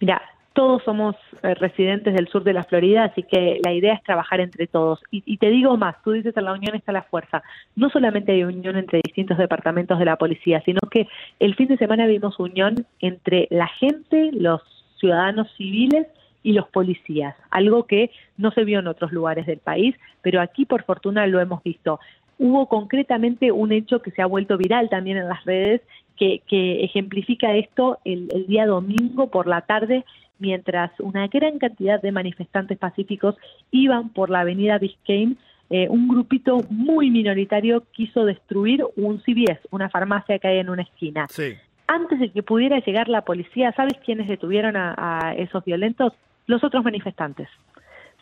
[0.00, 0.22] Mira,
[0.54, 4.40] todos somos eh, residentes del sur de la Florida, así que la idea es trabajar
[4.40, 5.00] entre todos.
[5.10, 7.42] Y, y, te digo más, tú dices en la unión está la fuerza.
[7.76, 11.06] No solamente hay unión entre distintos departamentos de la policía, sino que
[11.38, 14.62] el fin de semana vimos unión entre la gente, los
[14.98, 16.06] ciudadanos civiles
[16.42, 20.64] y los policías, algo que no se vio en otros lugares del país, pero aquí
[20.64, 22.00] por fortuna lo hemos visto.
[22.38, 25.82] Hubo concretamente un hecho que se ha vuelto viral también en las redes
[26.16, 30.04] que, que ejemplifica esto el, el día domingo por la tarde
[30.40, 33.36] mientras una gran cantidad de manifestantes pacíficos
[33.70, 35.36] iban por la avenida Biscayne,
[35.68, 40.82] eh, un grupito muy minoritario quiso destruir un CVS, una farmacia que hay en una
[40.82, 41.26] esquina.
[41.30, 41.54] Sí.
[41.86, 46.12] Antes de que pudiera llegar la policía, ¿sabes quiénes detuvieron a, a esos violentos?
[46.50, 47.48] Los otros manifestantes.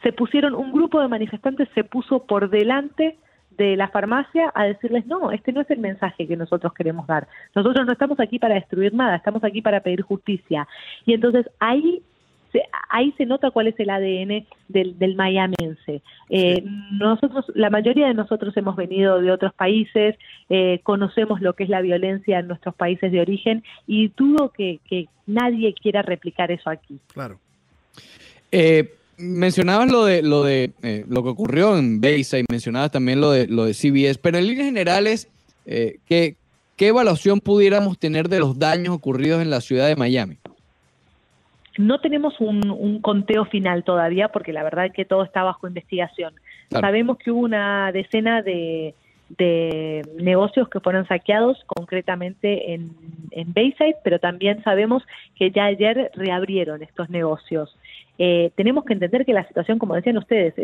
[0.02, 3.16] Se pusieron, un grupo de manifestantes se puso por delante
[3.56, 7.26] de la farmacia a decirles, no, este no es el mensaje que nosotros queremos dar.
[7.54, 10.68] Nosotros no estamos aquí para destruir nada, estamos aquí para pedir justicia.
[11.06, 12.02] Y entonces ahí
[12.52, 16.02] se, ahí se nota cuál es el ADN del, del mayamense.
[16.28, 16.62] Eh,
[16.92, 20.16] nosotros, la mayoría de nosotros hemos venido de otros países,
[20.50, 24.80] eh, conocemos lo que es la violencia en nuestros países de origen y dudo que,
[24.86, 27.00] que nadie quiera replicar eso aquí.
[27.14, 27.38] Claro.
[28.52, 33.30] Eh, mencionabas lo de lo de eh, lo que ocurrió en Bayside, mencionabas también lo
[33.30, 35.28] de lo de CBS, pero en líneas generales,
[35.66, 36.36] eh, ¿qué,
[36.76, 40.38] ¿qué evaluación pudiéramos tener de los daños ocurridos en la ciudad de Miami?
[41.76, 45.68] No tenemos un, un conteo final todavía porque la verdad es que todo está bajo
[45.68, 46.34] investigación.
[46.68, 46.86] Claro.
[46.86, 48.94] Sabemos que hubo una decena de,
[49.36, 52.90] de negocios que fueron saqueados concretamente en,
[53.30, 55.02] en Bayside, pero también sabemos
[55.36, 57.76] que ya ayer reabrieron estos negocios.
[58.18, 60.54] Eh, tenemos que entender que la situación, como decían ustedes,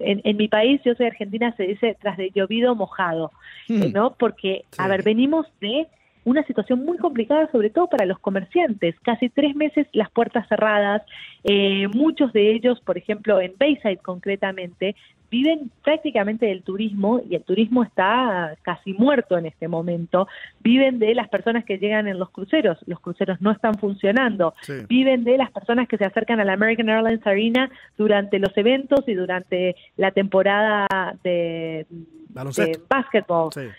[0.00, 3.30] en, en, mi país, yo soy argentina, se dice tras de llovido mojado,
[3.68, 3.92] Hmm.
[3.92, 4.14] ¿no?
[4.18, 4.82] Porque, Sí.
[4.82, 5.86] a ver, venimos de
[6.24, 8.96] una situación muy complicada, sobre todo para los comerciantes.
[9.00, 11.02] Casi tres meses las puertas cerradas.
[11.44, 14.96] Eh, muchos de ellos, por ejemplo, en Bayside concretamente,
[15.30, 20.28] viven prácticamente del turismo y el turismo está casi muerto en este momento.
[20.60, 22.78] Viven de las personas que llegan en los cruceros.
[22.86, 24.54] Los cruceros no están funcionando.
[24.62, 24.74] Sí.
[24.88, 29.00] Viven de las personas que se acercan a la American Airlines Arena durante los eventos
[29.06, 30.86] y durante la temporada
[31.22, 31.86] de,
[32.28, 33.60] de básquetbol Sí.
[33.60, 33.70] eh,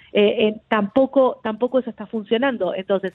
[0.48, 2.74] eh, tampoco tampoco eso está funcionando.
[2.76, 3.14] Entonces,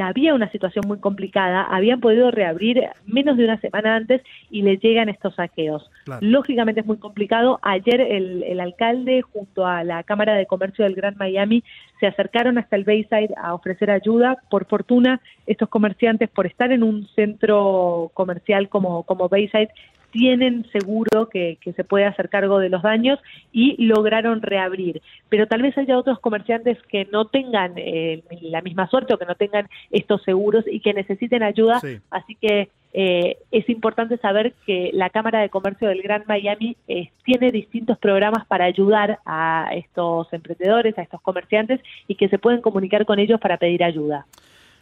[0.00, 4.62] ya había una situación muy complicada, habían podido reabrir menos de una semana antes y
[4.62, 5.90] le llegan estos saqueos.
[6.06, 6.26] Claro.
[6.26, 7.58] Lógicamente es muy complicado.
[7.60, 11.62] Ayer el, el alcalde junto a la Cámara de Comercio del Gran Miami
[12.00, 14.38] se acercaron hasta el Bayside a ofrecer ayuda.
[14.48, 19.68] Por fortuna, estos comerciantes, por estar en un centro comercial como, como Bayside,
[20.10, 23.18] tienen seguro que, que, se puede hacer cargo de los daños
[23.52, 25.02] y lograron reabrir.
[25.28, 29.26] Pero tal vez haya otros comerciantes que no tengan eh, la misma suerte o que
[29.26, 31.80] no tengan estos seguros y que necesiten ayuda.
[31.80, 31.98] Sí.
[32.10, 37.10] Así que eh, es importante saber que la Cámara de Comercio del Gran Miami eh,
[37.24, 42.60] tiene distintos programas para ayudar a estos emprendedores, a estos comerciantes y que se pueden
[42.60, 44.26] comunicar con ellos para pedir ayuda.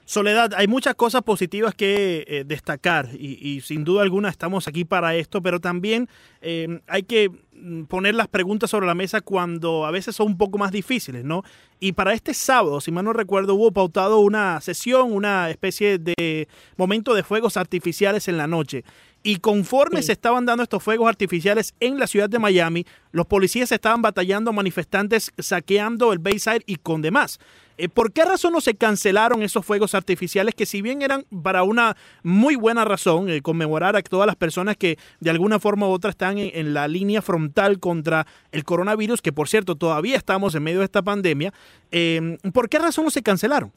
[0.09, 5.15] Soledad, hay muchas cosas positivas que eh, destacar y, sin duda alguna estamos aquí para
[5.15, 6.09] esto, pero también
[6.41, 10.39] eh, hay que mm, poner las preguntas sobre la mesa cuando a veces son un
[10.39, 11.43] poco más difíciles, ¿no?
[11.79, 16.49] Y para este sábado, si mal no recuerdo, hubo pautado una sesión, una especie de
[16.79, 18.85] momento de fuegos artificiales en la noche.
[19.29, 20.07] Y conforme Sí.
[20.07, 24.55] se estaban dando estos fuegos artificiales en la ciudad de Miami, los policías estaban batallando
[24.55, 27.39] manifestantes, saqueando el Bayside y con demás.
[27.77, 31.63] Eh, ¿Por qué razón no se cancelaron esos fuegos artificiales que si bien eran para
[31.63, 35.91] una muy buena razón, eh, conmemorar a todas las personas que de alguna forma u
[35.91, 40.55] otra están en, en la línea frontal contra el coronavirus, que por cierto todavía estamos
[40.55, 41.53] en medio de esta pandemia,
[41.93, 43.73] eh, ¿por qué razón no se cancelaron?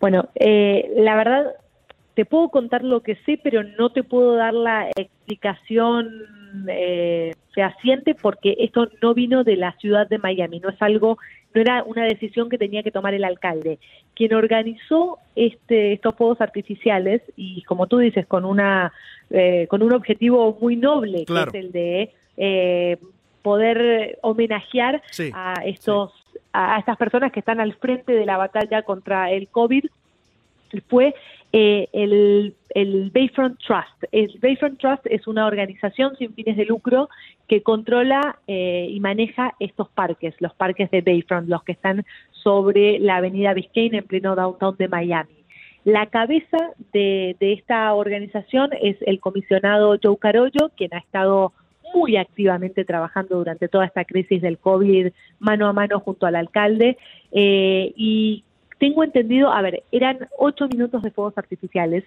[0.00, 1.44] Bueno, eh, la verdad,
[2.14, 6.10] te puedo contar lo que sé, pero no te puedo dar la explicación
[6.68, 11.18] eh, fehaciente porque esto no vino de la ciudad de Miami, no es algo,
[11.54, 13.78] no era una decisión que tenía que tomar el alcalde.
[14.14, 18.92] Quien organizó este, estos fuegos artificiales y como tú dices, con una
[19.30, 21.50] eh, con un objetivo muy noble, Claro.
[21.52, 22.96] que es el de eh,
[23.40, 26.12] poder homenajear Sí, a estos
[26.52, 29.84] a estas personas que están al frente de la batalla contra el COVID
[30.80, 31.14] fue
[31.52, 34.04] eh, el, Bayfront Trust.
[34.10, 37.08] El Bayfront Trust es una organización sin fines de lucro
[37.46, 42.98] que controla eh, y maneja estos parques, los parques de Bayfront, los que están sobre
[42.98, 45.30] la avenida Biscayne en pleno downtown de Miami.
[45.84, 46.58] La cabeza
[46.92, 51.52] de, de esta organización es el comisionado Joe Carollo, quien ha estado
[51.94, 55.08] muy activamente trabajando durante toda esta crisis del COVID
[55.38, 56.96] mano a mano junto al alcalde
[57.32, 58.44] eh, y
[58.82, 62.02] tengo entendido, a ver, eran ocho minutos de fuegos artificiales,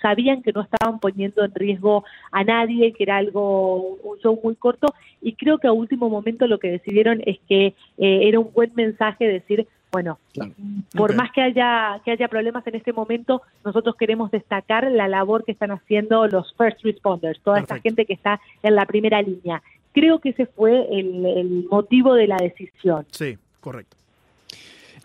[0.00, 4.54] sabían que no estaban poniendo en riesgo a nadie, que era algo, un show muy
[4.54, 8.50] corto, y creo que a último momento lo que decidieron es que eh, era un
[8.50, 10.52] buen mensaje decir, bueno, Claro.
[10.96, 15.44] por más que haya, que haya problemas en este momento, nosotros queremos destacar la labor
[15.44, 19.62] que están haciendo los first responders, toda esta gente que está en la primera línea.
[19.92, 23.04] Creo que ese fue el, el motivo de la decisión.
[23.10, 23.98] Sí, correcto.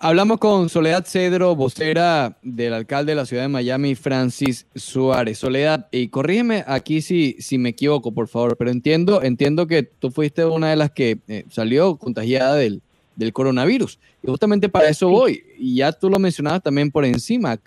[0.04, 5.38] Hablamos con Soledad Cedro, vocera del alcalde de la ciudad de Miami, Francis Suárez.
[5.38, 10.10] Soledad, y corrígeme aquí si, si me equivoco, por favor, pero entiendo, entiendo que tú
[10.10, 12.82] fuiste una de las que eh, salió contagiada del,
[13.16, 14.00] del coronavirus.
[14.24, 15.44] Y justamente para eso voy.
[15.60, 17.60] Y ya tú lo mencionabas también por encima.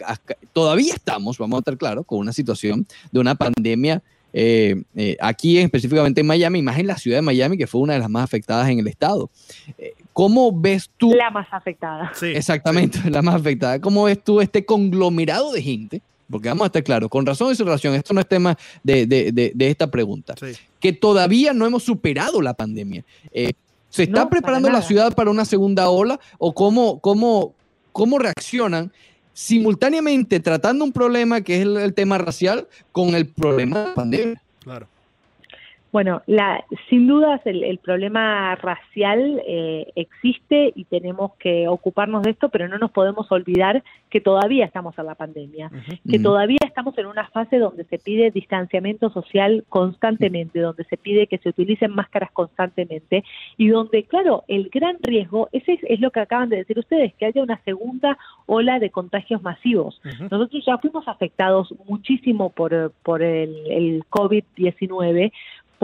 [0.53, 4.03] Todavía estamos, vamos a estar claros, con una situación de una pandemia
[4.37, 7.93] eh, eh, aquí específicamente en Miami, más en la ciudad de Miami, que fue una
[7.93, 9.31] de las más afectadas en el estado.
[9.79, 12.11] Eh, ¿Cómo ves tú La más afectada.
[12.15, 13.79] Sí, Exactamente, la más afectada.
[13.81, 16.01] ¿Cómo ves tú este conglomerado de gente?
[16.31, 19.05] Porque vamos a estar claros, con razón y sin razón, esto no es tema de,
[19.07, 20.53] de- de- de esta pregunta, sí.
[20.81, 23.05] que todavía no hemos superado la pandemia.
[23.33, 23.53] Eh,
[23.91, 27.53] ¿Se está No, preparando la ciudad para una segunda ola o cómo, cómo,
[27.93, 28.91] cómo reaccionan
[29.35, 33.95] simultáneamente tratando un problema que es el, el tema racial con el problema de la
[33.95, 34.43] pandemia?
[34.61, 34.89] Claro.
[35.95, 42.33] Bueno, la, sin dudas el, el problema racial eh, existe y tenemos que ocuparnos de
[42.33, 45.71] esto, pero no nos podemos olvidar que todavía estamos en la pandemia,
[46.11, 46.23] que Ujú.
[46.25, 51.39] todavía estamos en una fase donde se pide distanciamiento social constantemente, donde se pide que
[51.39, 53.23] se utilicen máscaras constantemente
[53.57, 57.15] y donde, claro, el gran riesgo, ese es, es lo que acaban de decir ustedes,
[57.15, 60.01] que haya una segunda ola de contagios masivos.
[60.29, 65.31] Nosotros ya fuimos afectados muchísimo por, por el, el COVID-19.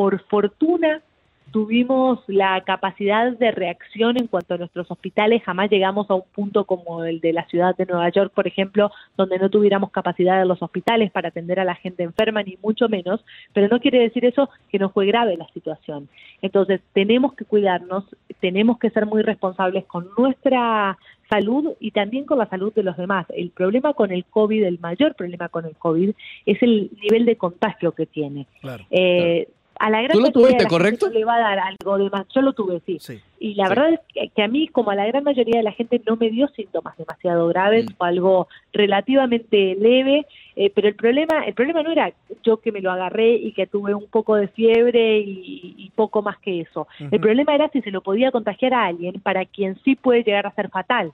[0.01, 1.03] Por fortuna
[1.51, 5.43] tuvimos la capacidad de reacción en cuanto a nuestros hospitales.
[5.43, 8.91] Jamás llegamos a un punto como el de la ciudad de Nueva York, por ejemplo,
[9.19, 12.89] donde no tuviéramos capacidad en los hospitales para atender a la gente enferma, ni mucho
[12.89, 13.23] menos.
[13.53, 16.09] Pero no quiere decir eso que no fue grave la situación.
[16.41, 18.05] Entonces, tenemos que cuidarnos,
[18.41, 20.97] tenemos que ser muy responsables con nuestra
[21.29, 23.27] salud y también con la salud de los demás.
[23.37, 26.13] El problema con el COVID, el mayor problema con el COVID,
[26.47, 28.47] es el nivel de contagio que tiene.
[28.63, 28.87] Claro.
[28.91, 29.47] Eh,
[29.83, 31.07] A la gran ¿Tú lo mayoría de tuviste, la gente correcto?
[31.07, 32.26] no le va a dar algo de más.
[32.35, 32.99] Yo lo tuve, sí.
[33.01, 33.18] Sí.
[33.39, 33.68] Y la Sí.
[33.70, 36.16] verdad es que, que a mí, como a la gran mayoría de la gente, no
[36.16, 37.95] me dio síntomas demasiado graves, Mm.
[37.97, 38.49] fue algo
[38.95, 40.26] relativamente leve,
[40.57, 42.12] eh, pero el problema, el problema no era
[42.43, 46.20] yo que me lo agarré y que tuve un poco de fiebre y, y poco
[46.20, 46.87] más que eso.
[47.11, 50.47] El problema era si se lo podía contagiar a alguien para quien sí puede llegar
[50.47, 51.12] a ser fatal.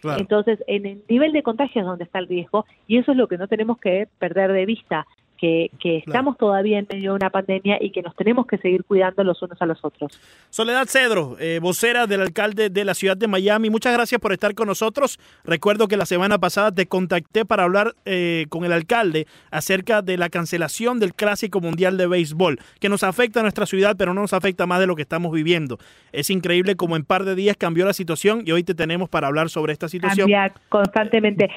[0.00, 0.20] Claro.
[0.20, 3.28] Entonces, en el nivel de contagio es donde está el riesgo y eso es lo
[3.28, 5.06] que no tenemos que perder de vista.
[5.36, 8.84] Que, que estamos todavía en medio de una pandemia y que nos tenemos que seguir
[8.84, 10.20] cuidando los unos a los otros.
[10.50, 14.54] Soledad Cedro, eh, vocera del alcalde de la ciudad de Miami, muchas gracias por estar
[14.54, 15.18] con nosotros.
[15.44, 20.16] Recuerdo que la semana pasada te contacté para hablar eh, con el alcalde acerca de
[20.16, 24.20] la cancelación del Clásico Mundial de Béisbol, que nos afecta a nuestra ciudad, pero no
[24.20, 25.78] nos afecta más de lo que estamos viviendo.
[26.12, 29.26] Es increíble como en par de días cambió la situación y hoy te tenemos para
[29.26, 30.30] hablar sobre esta situación.
[30.30, 31.50] Cambia constantemente.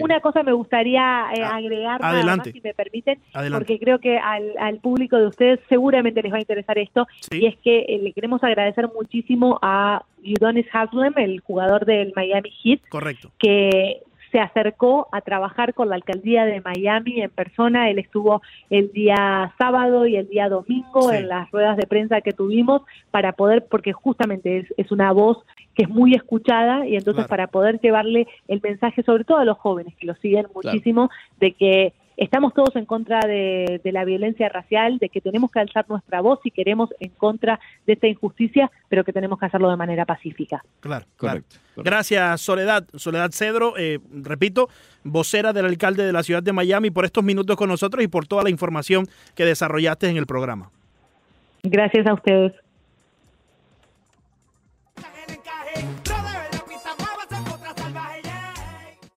[0.00, 2.52] Una, cosa me gustaría eh, Ah, agregar, nada más, adelante.
[2.52, 3.64] si me permiten, Adelante.
[3.64, 7.38] porque creo que al, al público de ustedes seguramente les va a interesar esto, Sí.
[7.42, 12.50] y es que eh, le queremos agradecer muchísimo a Udonis Haslem, el jugador del Miami
[12.62, 13.30] Heat, Correcto.
[13.38, 17.90] que se acercó a trabajar con la alcaldía de Miami en persona.
[17.90, 18.40] Él estuvo
[18.70, 21.16] el día sábado y el día domingo Sí.
[21.16, 22.80] en las ruedas de prensa que tuvimos
[23.10, 27.28] para poder, porque justamente es, es una voz que es muy escuchada y entonces Claro.
[27.28, 31.52] para poder llevarle el mensaje, sobre todo a los jóvenes que lo siguen muchísimo, de
[31.52, 35.84] que estamos todos en contra de, de la violencia racial, de que tenemos que alzar
[35.88, 39.76] nuestra voz si queremos en contra de esta injusticia, pero que tenemos que hacerlo de
[39.76, 40.62] manera pacífica.
[40.80, 41.42] Claro, Correcto, claro.
[41.42, 41.82] correcto.
[41.84, 42.84] Gracias, Soledad.
[42.94, 44.68] Soledad Cedro, eh, repito,
[45.04, 48.26] vocera del alcalde de la ciudad de Miami, por estos minutos con nosotros y por
[48.26, 50.70] toda la información que desarrollaste en el programa.
[51.62, 52.52] Gracias a ustedes.